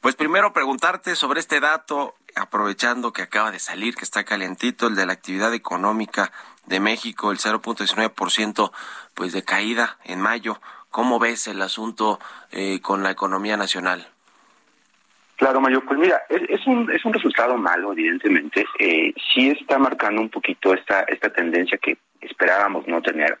[0.00, 4.94] Pues primero preguntarte sobre este dato, aprovechando que acaba de salir, que está calentito, el
[4.94, 6.32] de la actividad económica
[6.66, 8.72] de México, el 0.19%
[9.14, 10.60] pues de caída en mayo.
[10.90, 12.20] ¿Cómo ves el asunto
[12.50, 14.06] eh, con la economía nacional?
[15.42, 18.64] Claro, Mayo, pues mira, es, un, es un resultado malo, evidentemente.
[18.78, 23.38] Eh, sí está marcando un poquito esta, esta tendencia que esperábamos no tener,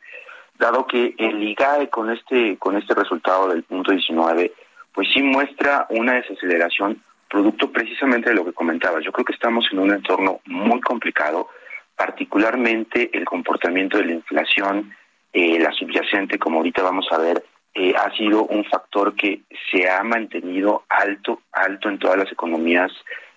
[0.58, 4.52] dado que el IGAE con este, con este resultado del punto 19,
[4.92, 9.00] pues sí muestra una desaceleración producto precisamente de lo que comentaba.
[9.00, 11.50] Yo creo que estamos en un entorno muy complicado,
[11.96, 14.94] particularmente el comportamiento de la inflación,
[15.32, 19.88] eh, la subyacente, como ahorita vamos a ver, eh, ha sido un factor que se
[19.88, 22.92] ha mantenido alto, alto en todas las economías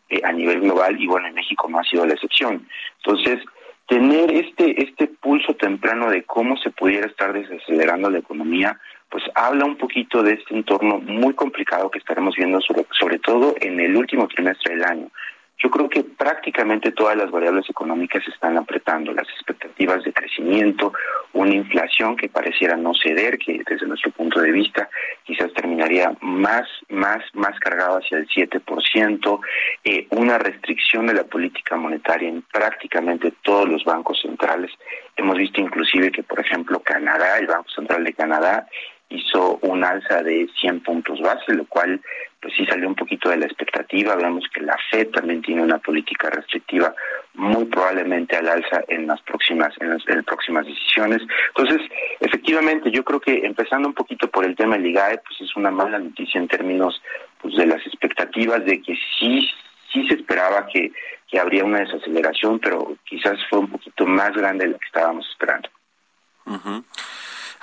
[0.09, 2.67] eh, a nivel global y bueno, en México no ha sido la excepción.
[2.97, 3.39] Entonces,
[3.87, 9.65] tener este, este pulso temprano de cómo se pudiera estar desacelerando la economía, pues habla
[9.65, 13.95] un poquito de este entorno muy complicado que estaremos viendo sobre, sobre todo en el
[13.95, 15.09] último trimestre del año.
[15.57, 20.93] Yo creo que prácticamente todas las variables económicas están apretando las expectativas de crecimiento,
[21.33, 24.89] una inflación que pareciera no ceder, que desde nuestro punto de vista
[25.23, 29.39] quizás terminaría más, más, más cargado hacia el 7%,
[29.85, 34.71] eh, una restricción de la política monetaria en prácticamente todos los bancos centrales.
[35.15, 38.67] Hemos visto inclusive que, por ejemplo, Canadá, el Banco Central de Canadá,
[39.09, 42.01] hizo un alza de 100 puntos base, lo cual
[42.41, 44.15] pues sí salió un poquito de la expectativa.
[44.15, 46.93] Vemos que la Fed también tiene una política restrictiva
[47.33, 51.21] muy probablemente al alza en las próximas en las, próximas decisiones.
[51.55, 51.87] Entonces,
[52.19, 55.71] efectivamente, yo creo que empezando un poquito por el tema del IGAE, pues es una
[55.71, 57.01] mala noticia en términos
[57.41, 59.49] pues de las expectativas de que sí
[59.91, 60.91] sí se esperaba que,
[61.27, 65.25] que habría una desaceleración, pero quizás fue un poquito más grande de lo que estábamos
[65.29, 65.69] esperando.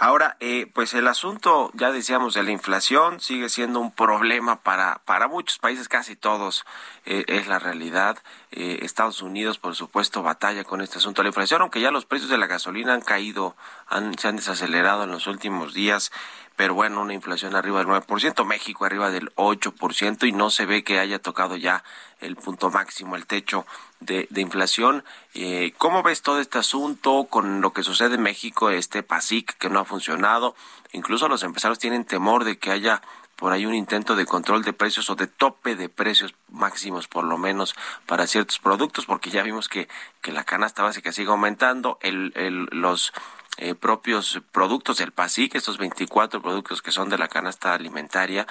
[0.04, 5.00] Ahora, eh, pues el asunto, ya decíamos, de la inflación sigue siendo un problema para,
[5.04, 6.64] para muchos países, casi todos,
[7.06, 8.18] eh, es la realidad.
[8.50, 12.04] Eh, Estados Unidos, por supuesto, batalla con este asunto de la inflación, aunque ya los
[12.04, 13.54] precios de la gasolina han caído,
[13.86, 16.10] han, se han desacelerado en los últimos días
[16.56, 20.84] pero bueno, una inflación arriba del 9%, México arriba del 8% y no se ve
[20.84, 21.82] que haya tocado ya
[22.20, 23.66] el punto máximo, el techo
[24.00, 25.04] de, inflación.
[25.34, 29.68] Eh, ¿Cómo ves todo este asunto con lo que sucede en México, este PASIC que
[29.68, 30.54] no ha funcionado?
[30.92, 33.02] Incluso los empresarios tienen temor de que haya
[33.36, 37.24] por ahí un intento de control de precios o de tope de precios máximos por
[37.24, 37.74] lo menos
[38.06, 39.88] para ciertos productos porque ya vimos que,
[40.20, 43.12] que la canasta básica sigue aumentando, el, el, los
[43.58, 48.46] eh, propios productos del PASIC, estos 24 productos que son de la canasta alimentaria,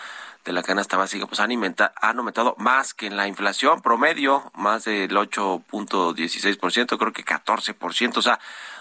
[0.46, 4.86] de la canasta básica, pues han, han aumentado más que en la inflación promedio, más
[4.86, 8.40] del 8.16%, creo que 14%, o sea,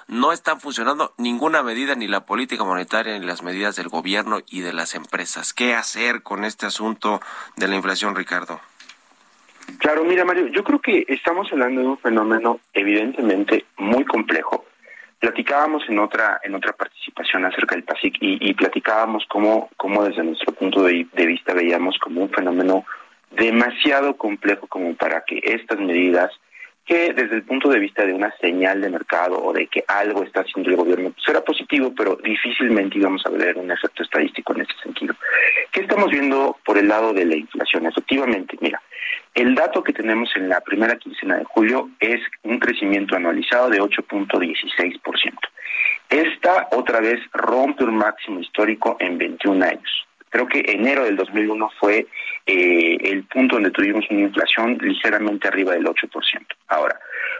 [0.08, 4.60] no están funcionando ninguna medida, ni la política monetaria, ni las medidas del gobierno y
[4.60, 5.54] de las empresas.
[5.54, 7.20] ¿Qué hacer con este asunto
[7.56, 8.60] de la inflación, Ricardo?
[9.78, 14.66] Claro, mira Mario, yo creo que estamos hablando de un fenómeno evidentemente muy complejo
[15.20, 20.52] Platicábamos en otra en otra participación acerca del PASIC y, platicábamos cómo, cómo desde nuestro
[20.52, 22.86] punto de, vista veíamos como un fenómeno
[23.30, 26.30] demasiado complejo como para que estas medidas
[26.86, 30.24] que desde el punto de vista de una señal de mercado o de que algo
[30.24, 34.54] está haciendo el gobierno pues será positivo, pero difícilmente íbamos a ver un efecto estadístico
[34.54, 35.14] en ese sentido.
[35.70, 37.86] ¿Qué estamos viendo por el lado de la inflación?
[37.86, 38.82] Efectivamente, mira,
[39.34, 43.80] el dato que tenemos en la primera quincena de julio es un crecimiento anualizado de
[43.80, 45.00] 8.16%.
[46.08, 50.06] Esta otra vez rompe un máximo histórico en 21 años.
[50.30, 52.06] Creo que enero del 2001 fue
[52.46, 56.08] eh, el punto donde tuvimos una inflación ligeramente arriba del 8%.
[56.68, 56.98] Ahora,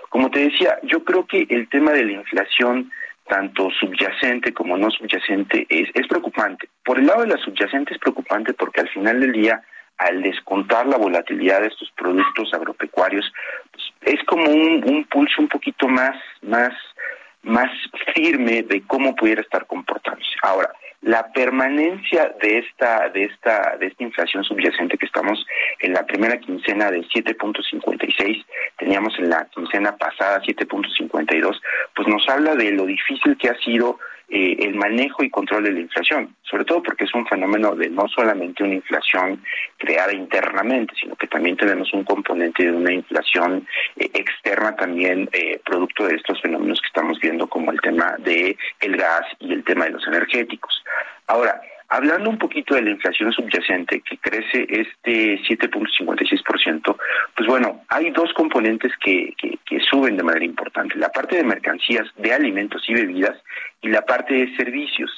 [0.09, 2.90] como te decía, yo creo que el tema de la inflación
[3.29, 6.68] tanto subyacente como no subyacente es, es preocupante.
[6.85, 9.62] Por el lado de la subyacente es preocupante porque al final del día
[10.00, 13.30] al descontar la volatilidad de estos productos agropecuarios,
[13.70, 16.72] pues, es como un, pulso un poquito más, más,
[17.42, 17.70] más
[18.14, 20.30] firme de cómo pudiera estar comportándose.
[20.42, 25.46] Ahora, la permanencia de esta de esta de esta inflación subyacente que estamos
[25.78, 28.44] en la primera quincena de 7.56
[28.76, 31.58] teníamos en la quincena pasada 7.52
[31.96, 33.98] pues nos habla de lo difícil que ha sido
[34.30, 37.90] eh, el manejo y control de la inflación, sobre todo porque es un fenómeno de
[37.90, 39.42] no solamente una inflación
[39.76, 43.66] creada internamente, sino que también tenemos un componente de una inflación
[43.96, 48.57] eh, externa también eh, producto de estos fenómenos que estamos viendo como el tema de
[48.80, 50.84] el gas y el tema de los energéticos.
[51.26, 51.61] Ahora,
[51.93, 56.97] Hablando un poquito de la inflación subyacente que crece este 7.56%,
[57.36, 62.07] pues bueno, hay dos componentes que, que, suben de manera importante, la parte de mercancías,
[62.16, 63.36] de alimentos y bebidas
[63.82, 65.11] y la parte de servicios.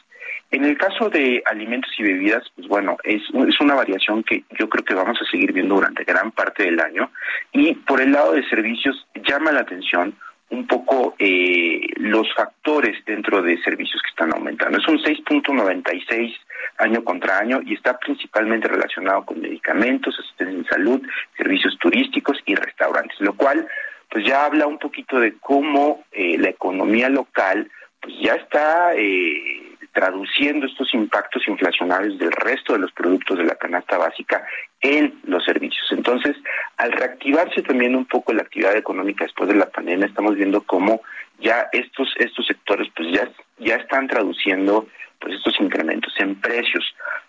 [0.51, 4.71] En el caso de alimentos y bebidas, pues bueno, es, es una variación que yo
[4.71, 7.11] creo que vamos a seguir viendo durante gran parte del año
[7.53, 10.15] y por el lado de servicios llama la atención
[10.53, 14.79] un poco eh, los factores dentro de servicios que están aumentando.
[14.79, 16.35] Es un 6.96
[16.79, 21.03] año contra año y está principalmente relacionado con medicamentos, asistencia en salud,
[21.37, 23.67] servicios turísticos y restaurantes, lo cual
[24.11, 27.71] pues ya habla un poquito de cómo eh, la economía local
[28.01, 33.55] pues ya está eh, traduciendo estos impactos inflacionarios del resto de los productos de la
[33.55, 34.45] canasta básica
[34.81, 35.87] en los servicios.
[35.93, 36.37] Entonces,
[36.77, 41.03] al reactivarse también un poco la actividad económica después de la pandemia, estamos viendo cómo
[41.39, 44.89] ya estos estos sectores pues ya ya están traduciendo
[45.23, 46.85] pues estos incrementos en precios.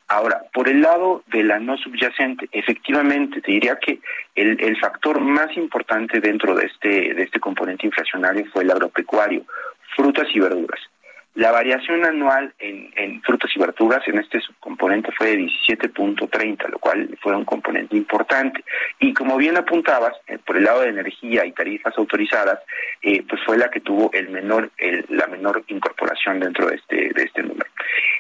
[0.08, 4.00] Ahora, por el lado de la no subyacente, efectivamente, te diría que
[4.36, 9.44] el, el factor más importante dentro de este, de este componente inflacionario fue el agropecuario,
[9.96, 10.82] frutas y verduras.
[11.36, 16.78] La variación anual en, en, frutas y verduras en este subcomponente fue de 17.30, lo
[16.78, 18.64] cual fue un componente importante.
[19.00, 22.60] Y como bien apuntabas, eh, por el lado de energía y tarifas autorizadas,
[23.02, 26.96] eh, pues fue la que tuvo el menor, el, la menor incorporación dentro de este,
[26.96, 27.70] de este número.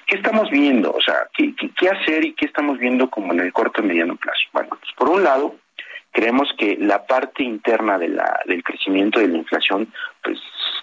[0.07, 0.91] ¿Qué estamos viendo?
[0.91, 3.86] O sea, ¿qué, qué, qué hacer y qué estamos viendo como en el corto y
[3.86, 4.41] mediano plazo?
[4.53, 5.55] Bueno, pues por un lado,
[6.14, 9.91] creemos que la parte interna de la, del crecimiento de la inflación,
[10.24, 10.39] pues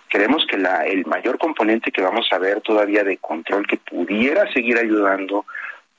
[0.08, 4.52] creemos que la, el mayor componente que vamos a ver todavía de control que pudiera
[4.52, 5.46] seguir ayudando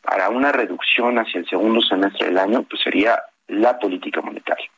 [0.02, 4.70] para una reducción hacia el segundo semestre del año, pues sería la política monetaria.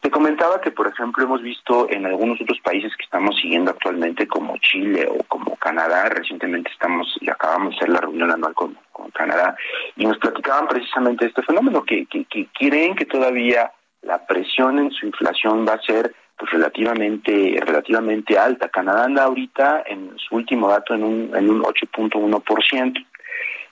[0.00, 4.26] Te comentaba que, por ejemplo, hemos visto en algunos otros países que estamos siguiendo actualmente,
[4.26, 8.78] como Chile o como Canadá, recientemente estamos y acabamos de hacer la reunión anual con,
[8.94, 9.54] con Canadá,
[9.96, 13.70] y nos platicaban precisamente este fenómeno, que, que, que creen que todavía
[14.00, 18.68] la presión en su inflación va a ser pues relativamente relativamente alta.
[18.68, 23.06] Canadá anda ahorita en su último dato en un en un 8.1%.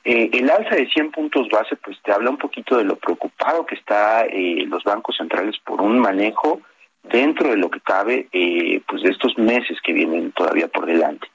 [0.05, 3.65] Eh, el alza de 100 puntos base pues te habla un poquito de lo preocupado
[3.67, 6.61] que está eh, los bancos centrales por un manejo
[7.03, 11.27] dentro de lo que cabe eh, pues de estos meses que vienen todavía por delante.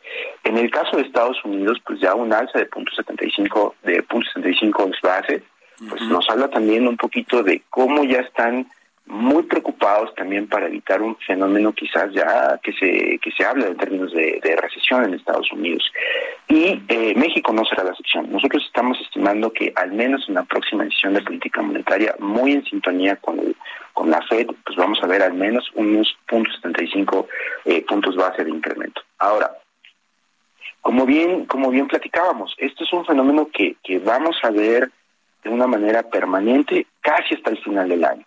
[0.44, 5.44] En el caso de Estados Unidos pues ya un alza de 0.75 de 0.75 base
[5.90, 6.10] pues uh -huh.
[6.10, 8.68] nos habla también un poquito de cómo ya están
[9.06, 13.78] muy preocupados también para evitar un fenómeno quizás ya que se que se habla en
[13.78, 15.84] términos de, de recesión en Estados Unidos
[16.50, 18.32] y eh, México no será la excepción.
[18.32, 22.64] Nosotros estamos estimando que al menos en la próxima decisión de política monetaria, muy en
[22.64, 23.56] sintonía con el,
[23.98, 27.28] con la Fed, pues vamos a ver al menos unos puntos 75
[27.66, 29.02] eh, puntos base de incremento.
[29.18, 29.52] Ahora,
[30.82, 34.92] como bien como bien platicábamos, esto es un fenómeno que que vamos a ver
[35.44, 38.24] de una manera permanente casi hasta el final del año.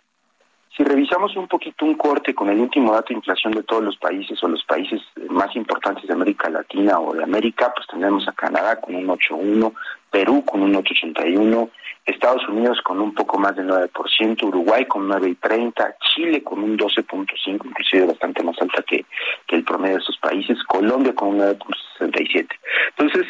[0.75, 3.95] Si revisamos un poquito un corte con el último dato de inflación de todos los
[3.95, 8.33] países o los países más importantes de América Latina o de América, pues tenemos a
[8.33, 9.73] Canadá con un 8.1,
[10.09, 11.69] Perú con un 8.81,
[12.21, 17.65] Estados Unidos con un poco más del 9%, Uruguay con 9.30, Chile con un 12.5,
[17.65, 19.05] inclusive bastante más alta que,
[19.47, 22.47] que el promedio de estos países, Colombia con un 9.67.
[22.95, 23.25] Entonces,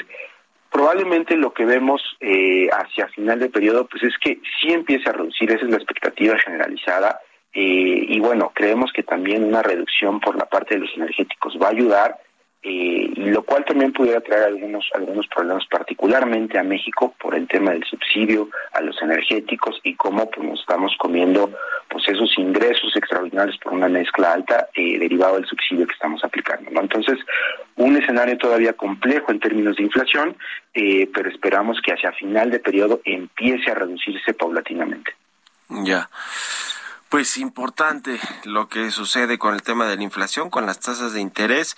[0.69, 5.13] probablemente lo que vemos eh, hacia final de periodo pues es que sí empieza a
[5.13, 7.21] reducir, esa es la expectativa generalizada,
[7.53, 11.67] eh, y bueno, creemos que también una reducción por la parte de los energéticos va
[11.67, 12.17] a ayudar,
[12.63, 17.71] eh, lo cual también pudiera traer algunos algunos problemas, particularmente a México por el tema
[17.71, 21.51] del subsidio a los energéticos y cómo pues, nos estamos comiendo
[21.89, 26.69] pues esos ingresos extraordinarios por una mezcla alta eh, derivado del subsidio que estamos aplicando.
[26.71, 26.81] ¿no?
[26.81, 27.17] Entonces,
[27.77, 30.37] un escenario todavía complejo en términos de inflación,
[30.73, 35.13] eh, pero esperamos que hacia final de periodo empiece a reducirse paulatinamente.
[35.69, 36.07] Ya.
[37.11, 41.19] Pues importante lo que sucede con el tema de la inflación, con las tasas de
[41.19, 41.75] interés,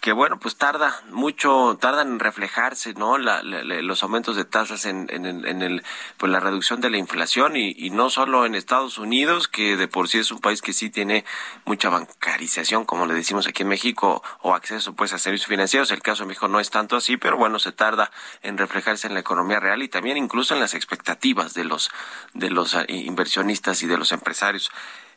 [0.00, 3.18] que bueno, pues tarda mucho, tardan en reflejarse, ¿no?
[3.18, 5.82] La, la, los aumentos de tasas en, en, en, el,
[6.18, 9.88] pues la reducción de la inflación y, y no solo en Estados Unidos, que de
[9.88, 11.24] por sí es un país que sí tiene
[11.64, 15.90] mucha bancarización, como le decimos aquí en México, o acceso pues a servicios financieros.
[15.90, 19.14] El caso de México no es tanto así, pero bueno, se tarda en reflejarse en
[19.14, 21.90] la economía real y también incluso en las expectativas de los,
[22.34, 24.70] de los inversionistas y de los empresarios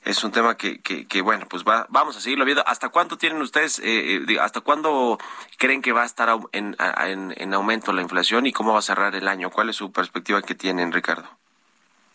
[0.06, 2.64] es un tema que, que, que bueno, pues va, vamos a seguirlo viendo.
[2.66, 5.18] ¿Hasta cuánto tienen ustedes, eh, hasta cuándo
[5.58, 8.84] creen que va a estar en, en, en, aumento la inflación y cómo va a
[8.84, 9.50] cerrar el año?
[9.50, 11.28] ¿Cuál es su perspectiva que tienen, Ricardo?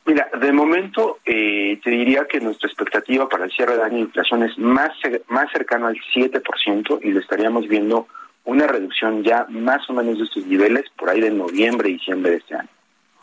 [0.07, 4.01] Mira, de momento eh, te diría que nuestra expectativa para el cierre de año de
[4.01, 4.91] inflación es más,
[5.29, 8.07] más cercano al 7% y estaríamos viendo
[8.45, 12.37] una reducción ya más o menos de estos niveles por ahí de noviembre, diciembre de
[12.37, 12.69] este año.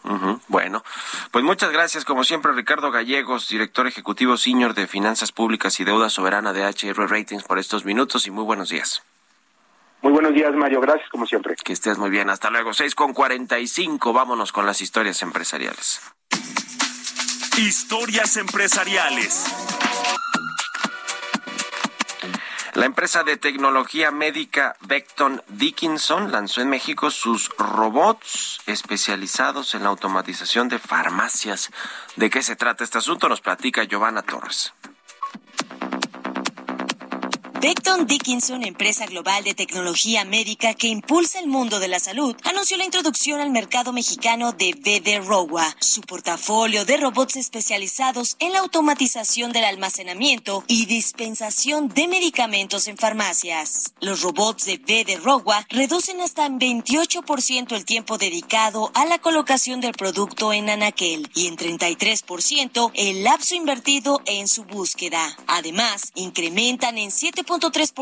[0.04, 0.40] Uh -huh.
[0.48, 0.84] Bueno,
[1.32, 6.10] pues muchas gracias, como siempre, Ricardo Gallegos, director ejecutivo senior de Finanzas Públicas y Deuda
[6.10, 9.04] Soberana de HR Ratings, por estos minutos y muy buenos días.
[10.02, 10.82] Muy buenos días, Mario.
[10.82, 11.56] Gracias, como siempre.
[11.64, 12.30] Que estés muy bien.
[12.32, 12.74] Hasta luego.
[12.74, 14.14] 6 con 45.
[14.14, 16.02] Vámonos con las historias empresariales.
[17.58, 19.46] Historias empresariales.
[22.74, 29.90] La empresa de tecnología médica Becton Dickinson lanzó en México sus robots especializados en la
[29.90, 31.70] automatización de farmacias.
[32.16, 33.28] ¿De qué se trata este asunto?
[33.28, 34.74] Nos platica Giovanna Torres.
[37.62, 42.76] Becton Dickinson, empresa global de tecnología médica que impulsa el mundo de la salud, anunció
[42.76, 48.60] la introducción al mercado mexicano de BD Rowa, su portafolio de robots especializados en la
[48.62, 53.94] automatización del almacenamiento y dispensación de medicamentos en farmacias.
[54.00, 59.82] Los robots de BD Rowa reducen hasta en 28% el tiempo dedicado a la colocación
[59.82, 65.38] del producto en anaquel y en 33% el lapso invertido en su búsqueda.
[65.46, 67.44] Además, incrementan en 7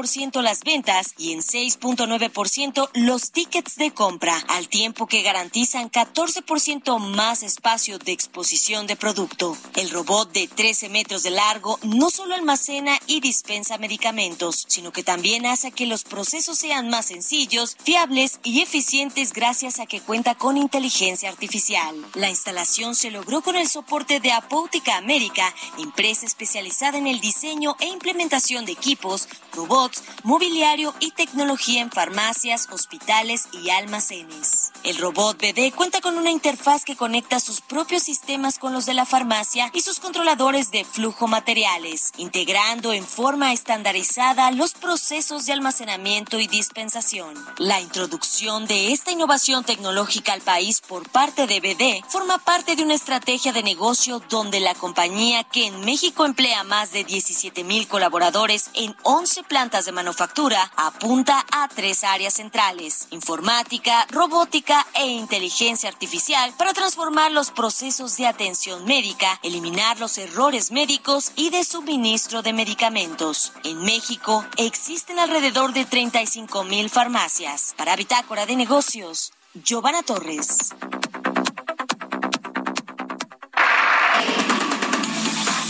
[0.07, 6.99] ciento las ventas y en 6.9% los tickets de compra, al tiempo que garantizan 14%
[6.99, 9.55] más espacio de exposición de producto.
[9.75, 15.03] El robot de 13 metros de largo no solo almacena y dispensa medicamentos, sino que
[15.03, 20.35] también hace que los procesos sean más sencillos, fiables y eficientes gracias a que cuenta
[20.35, 21.95] con inteligencia artificial.
[22.15, 27.75] La instalación se logró con el soporte de Apótica América, empresa especializada en el diseño
[27.79, 34.71] e implementación de equipos robots, mobiliario y tecnología en farmacias, hospitales y almacenes.
[34.83, 38.93] El robot BD cuenta con una interfaz que conecta sus propios sistemas con los de
[38.93, 45.53] la farmacia y sus controladores de flujo materiales, integrando en forma estandarizada los procesos de
[45.53, 47.35] almacenamiento y dispensación.
[47.57, 52.83] La introducción de esta innovación tecnológica al país por parte de BD forma parte de
[52.83, 57.87] una estrategia de negocio donde la compañía que en México emplea más de 17 mil
[57.87, 65.89] colaboradores en 11 plantas de manufactura, apunta a tres áreas centrales, informática, robótica e inteligencia
[65.89, 72.41] artificial, para transformar los procesos de atención médica, eliminar los errores médicos y de suministro
[72.41, 73.53] de medicamentos.
[73.63, 77.73] En México existen alrededor de 35 mil farmacias.
[77.77, 80.73] Para Bitácora de Negocios, Giovanna Torres.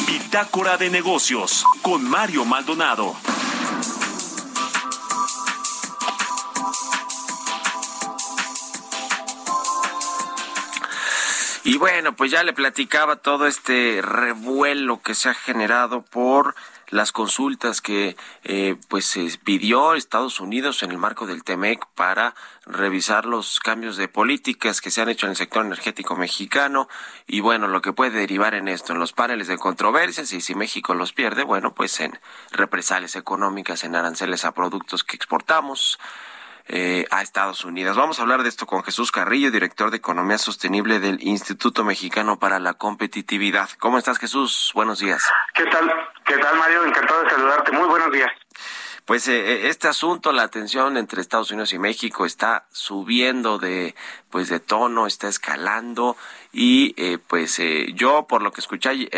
[0.07, 3.15] Bitácora de Negocios con Mario Maldonado.
[11.63, 16.55] Y bueno, pues ya le platicaba todo este revuelo que se ha generado por
[16.89, 22.33] las consultas que eh, pues se pidió Estados Unidos en el marco del TEMEC para
[22.65, 26.87] revisar los cambios de políticas que se han hecho en el sector energético mexicano.
[27.27, 30.55] Y bueno, lo que puede derivar en esto, en los paneles de controversias y si
[30.55, 32.17] México los pierde, bueno, pues en
[32.51, 35.99] represalias económicas, en aranceles a productos que exportamos,
[36.69, 37.97] eh, a Estados Unidos.
[37.97, 42.37] Vamos a hablar de esto con Jesús Carrillo, director de Economía Sostenible del Instituto Mexicano
[42.37, 43.69] para la Competitividad.
[43.79, 44.71] ¿Cómo estás, Jesús?
[44.75, 45.23] Buenos días.
[45.53, 45.91] ¿Qué tal?
[46.25, 46.85] ¿Qué tal, Mario?
[46.85, 47.71] Encantado de saludarte.
[47.71, 48.29] Muy buenos días.
[49.09, 53.95] Pues eh, eh, este asunto, la tensión entre Estados Unidos y México está subiendo de
[54.29, 56.15] pues de tono, está escalando
[56.53, 57.59] y eh, pues
[57.95, 59.09] yo por lo que escuché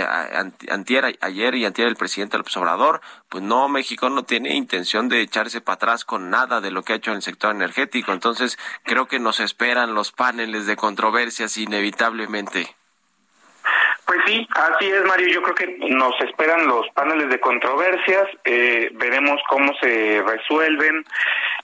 [0.70, 5.20] antier, ayer y antier el presidente López Obrador, pues no, México no tiene intención de
[5.20, 8.58] echarse para atrás con nada de lo que ha hecho en el sector energético, entonces
[8.86, 12.78] creo que nos esperan los paneles de controversias inevitablemente.
[14.06, 15.28] Pues sí, así es, Mario.
[15.28, 18.28] Yo creo que nos esperan los paneles de controversias.
[18.44, 21.06] Eh, veremos cómo se resuelven.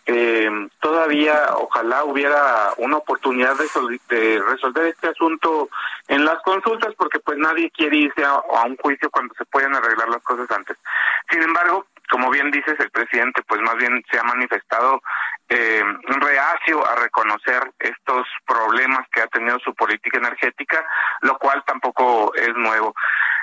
[0.06, 5.70] Eh, todavía, ojalá hubiera una oportunidad de, resolver este asunto
[6.08, 10.08] en las consultas, porque pues nadie quiere irse a un juicio cuando se pueden arreglar
[10.08, 10.78] las cosas antes.
[11.30, 15.02] Sin embargo, como bien dices, el presidente pues más bien se ha manifestado
[15.50, 20.86] eh, reacio a reconocer estos problemas que ha tenido su política energética,
[21.22, 22.94] lo cual tampoco es nuevo.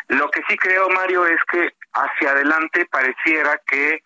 [0.09, 4.03] Lo que sí creo, Mario, es que hacia adelante pareciera que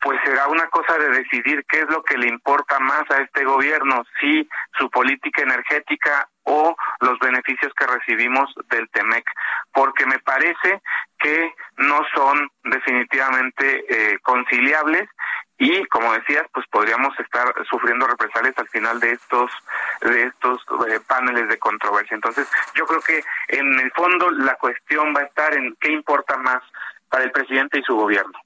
[0.00, 3.44] pues será una cosa de decidir qué es lo que le importa más a este
[3.44, 4.48] gobierno, si
[4.78, 9.24] su política energética o los beneficios que recibimos del TEMEC,
[9.72, 10.80] porque me parece
[11.18, 15.08] que no son definitivamente eh, conciliables
[15.58, 19.50] y como decías pues podríamos estar sufriendo represalias al final de estos
[20.00, 22.14] de estos eh, paneles de controversia.
[22.14, 26.38] Entonces yo creo que en el fondo la cuestión va a estar en qué importa
[26.38, 26.62] más
[27.10, 28.40] para el presidente y su gobierno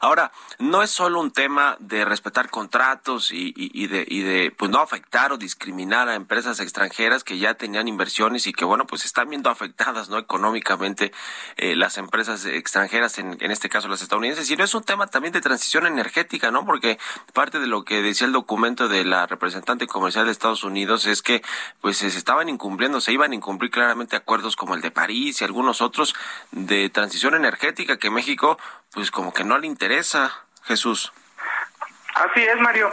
[0.00, 4.70] Ahora, no es solo un tema de respetar contratos y, y, de, y de pues
[4.70, 9.04] no afectar o discriminar a empresas extranjeras que ya tenían inversiones y que bueno pues
[9.04, 11.12] están viendo afectadas no económicamente
[11.56, 14.46] eh, las empresas extranjeras en, en este caso las estadounidenses.
[14.46, 16.98] Sino es un tema también de transición energética no porque
[17.32, 21.22] parte de lo que decía el documento de la representante comercial de Estados Unidos es
[21.22, 21.42] que
[21.80, 25.44] pues se estaban incumpliendo se iban a incumplir claramente acuerdos como el de París y
[25.44, 26.14] algunos otros
[26.52, 28.58] de transición energética que México
[28.94, 30.44] pues como que no le interesa.
[30.64, 31.12] Jesús.
[32.14, 32.92] Así es, Mario.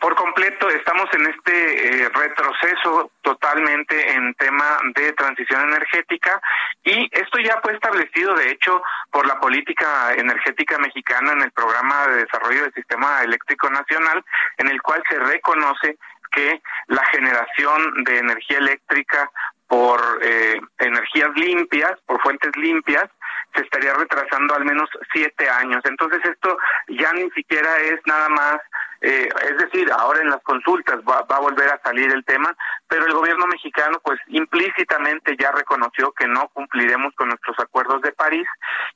[0.00, 6.40] Por, completo estamos en este eh, retroceso totalmente en tema de transición energética
[6.84, 8.80] y esto ya fue establecido, de hecho,
[9.10, 14.24] por la política energética mexicana en el programa de desarrollo del sistema eléctrico nacional,
[14.58, 15.98] en el cual se reconoce
[16.30, 19.30] que la generación de energía eléctrica
[19.72, 23.08] por eh, energías limpias, por fuentes limpias,
[23.54, 25.80] se estaría retrasando al menos siete años.
[25.86, 26.58] Entonces esto
[26.88, 28.56] ya ni siquiera es nada más,
[29.00, 32.54] eh, es decir, ahora en las consultas va, a volver a salir el tema,
[32.86, 38.12] pero el gobierno mexicano pues implícitamente ya reconoció que no cumpliremos con nuestros acuerdos de
[38.12, 38.46] París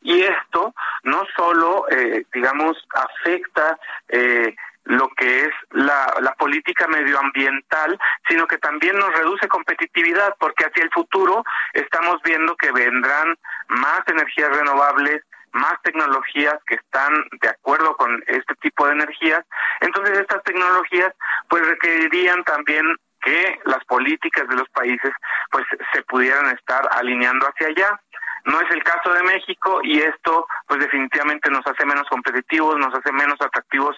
[0.03, 0.75] y esto
[1.05, 4.55] no solo, eh, digamos, afecta eh,
[4.87, 10.85] lo que es la, la política medioambiental, sino que también nos reduce competitividad, porque hacia
[10.85, 13.37] el futuro estamos viendo que vendrán
[13.69, 15.23] más energías renovables,
[15.53, 19.45] más tecnologías que están de acuerdo con este tipo de energías.
[19.81, 21.13] Entonces estas tecnologías
[21.49, 22.85] pues requerirían también
[23.23, 25.13] que las políticas de los países
[25.51, 28.01] pues se pudieran estar alineando hacia allá.
[28.47, 32.95] No es el caso de México y esto pues definitivamente nos hace menos competitivos, nos
[32.95, 33.97] hace menos atractivos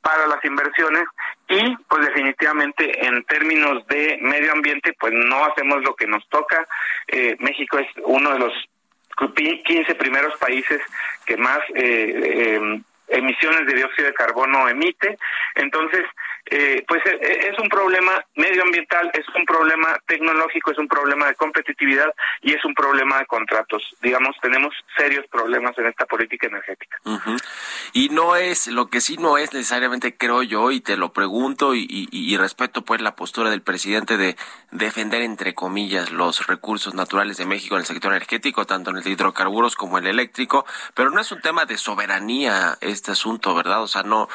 [0.00, 1.04] para las inversiones
[1.48, 6.66] y pues definitivamente en términos de medio ambiente pues no hacemos lo que nos toca.
[7.08, 8.52] Eh, México es uno de los
[9.34, 10.80] 15 primeros países
[11.26, 15.18] que más eh, eh, emisiones de dióxido de carbono emite.
[15.54, 16.04] Entonces,
[16.50, 21.26] eh, pues eh, eh, es un problema medioambiental, es un problema tecnológico, es un problema
[21.26, 23.82] de competitividad y es un problema de contratos.
[24.00, 27.00] Digamos, tenemos serios problemas en esta política energética.
[27.92, 31.74] Y no es, lo que sí no es necesariamente, creo yo, y te lo pregunto
[31.74, 34.36] y, y, respeto pues la postura del presidente de
[34.70, 39.02] defender, entre comillas, los recursos naturales de México en el sector energético, tanto en el
[39.02, 43.54] de hidrocarburos como en el eléctrico, pero no es un tema de soberanía este asunto,
[43.54, 43.82] ¿verdad?
[43.82, 44.28] O sea, no,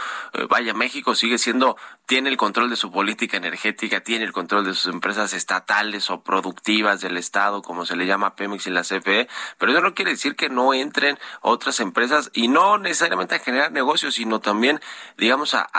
[0.50, 4.74] vaya, México sigue siendo tiene el control de su política energética, tiene el control de
[4.74, 9.30] sus empresas estatales o productivas del Estado, como se le llama Pemex y la CFE,
[9.58, 13.72] pero eso no quiere decir que no entren otras empresas y no necesariamente a generar
[13.72, 14.82] negocios, sino también,
[15.18, 15.70] digamos, a,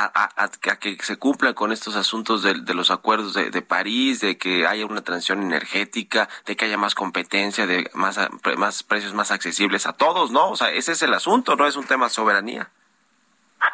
[0.80, 5.02] que se cumplan con estos asuntos de, los acuerdos de, París, de que haya una
[5.02, 8.18] transición energética, de que haya más competencia, de más,
[8.56, 10.50] más precios más accesibles a todos, ¿no?
[10.50, 12.70] O sea, ese es el asunto, no es un tema de soberanía.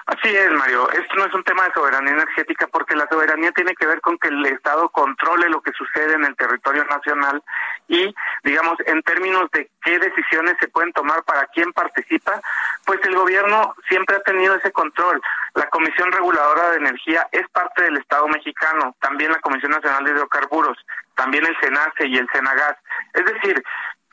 [0.07, 0.91] Así es, Mario.
[0.91, 4.18] Esto no es un tema de soberanía energética porque la soberanía tiene que ver con
[4.18, 7.43] que el Estado controle lo que sucede en el territorio nacional
[7.88, 8.14] y,
[8.45, 12.41] digamos, en términos de qué decisiones se pueden tomar para quién participa,
[12.84, 15.20] pues el gobierno siempre ha tenido ese control.
[15.55, 20.12] La Comisión Reguladora de Energía es parte del Estado mexicano, también la Comisión Nacional de
[20.12, 20.78] Hidrocarburos,
[21.14, 22.76] también el SENACE y el SENAGAS.
[23.14, 23.62] Es decir,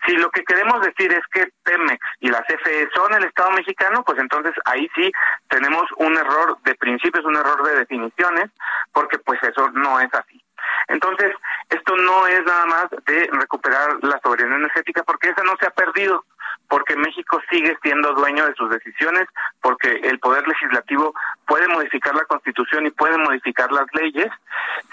[0.05, 4.03] si lo que queremos decir es que Pemex y la CFE son el Estado mexicano,
[4.03, 5.11] pues entonces ahí sí
[5.49, 8.51] tenemos un error de principios, un error de definiciones,
[8.93, 10.41] porque pues eso no es así.
[10.87, 11.33] Entonces,
[11.69, 15.71] esto no es nada más de recuperar la soberanía energética, porque esa no se ha
[15.71, 16.25] perdido,
[16.69, 19.27] porque México sigue siendo dueño de sus decisiones,
[19.61, 21.13] porque el Poder Legislativo
[21.45, 24.29] puede modificar la Constitución y puede modificar las leyes.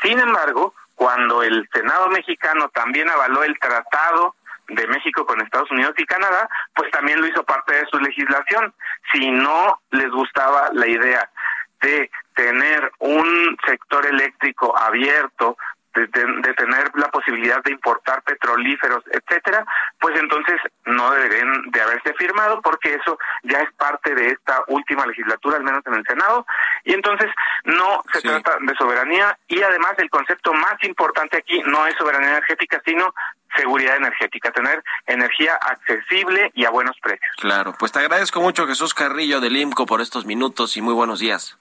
[0.03, 4.35] Sin embargo, cuando el Senado mexicano también avaló el tratado
[4.69, 8.75] de México con Estados Unidos y Canadá, pues también lo hizo parte de su legislación.
[9.13, 11.31] Si no les gustaba la idea
[11.83, 15.57] de tener un sector eléctrico abierto,
[15.95, 19.65] de, tener la posibilidad de importar petrolíferos, etcétera,
[20.01, 20.57] pues entonces
[20.87, 25.63] no deberían de haberse firmado porque eso ya es parte de esta última legislatura, al
[25.63, 26.47] menos en el Senado,
[26.85, 27.31] y entonces
[27.65, 32.31] no se trata de soberanía y además el concepto más importante aquí no es soberanía
[32.31, 33.15] energética, sino
[33.57, 37.31] seguridad energética, tener energía accesible y a buenos precios.
[37.39, 41.21] Claro, pues te agradezco mucho Jesús Carrillo del IMCO por estos minutos y muy buenos
[41.21, 41.59] días.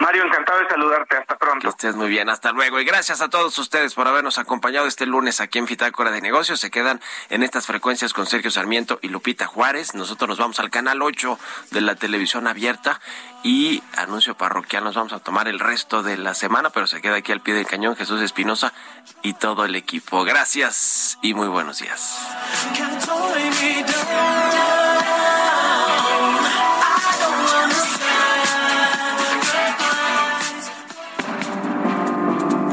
[0.00, 1.16] Mario, encantado de saludarte.
[1.18, 1.60] Hasta pronto.
[1.60, 2.30] Que estés muy bien.
[2.30, 2.80] Hasta luego.
[2.80, 6.58] Y gracias a todos ustedes por habernos acompañado este lunes aquí en Fitácora de Negocios.
[6.58, 9.94] Se quedan en estas frecuencias con Sergio Sarmiento y Lupita Juárez.
[9.94, 11.38] Nosotros nos vamos al canal 8
[11.72, 12.98] de la televisión abierta
[13.42, 14.84] y anuncio parroquial.
[14.84, 17.52] Nos vamos a tomar el resto de la semana, pero se queda aquí al pie
[17.52, 18.72] del cañón Jesús Espinosa
[19.20, 20.24] y todo el equipo.
[20.24, 22.18] Gracias y muy buenos días.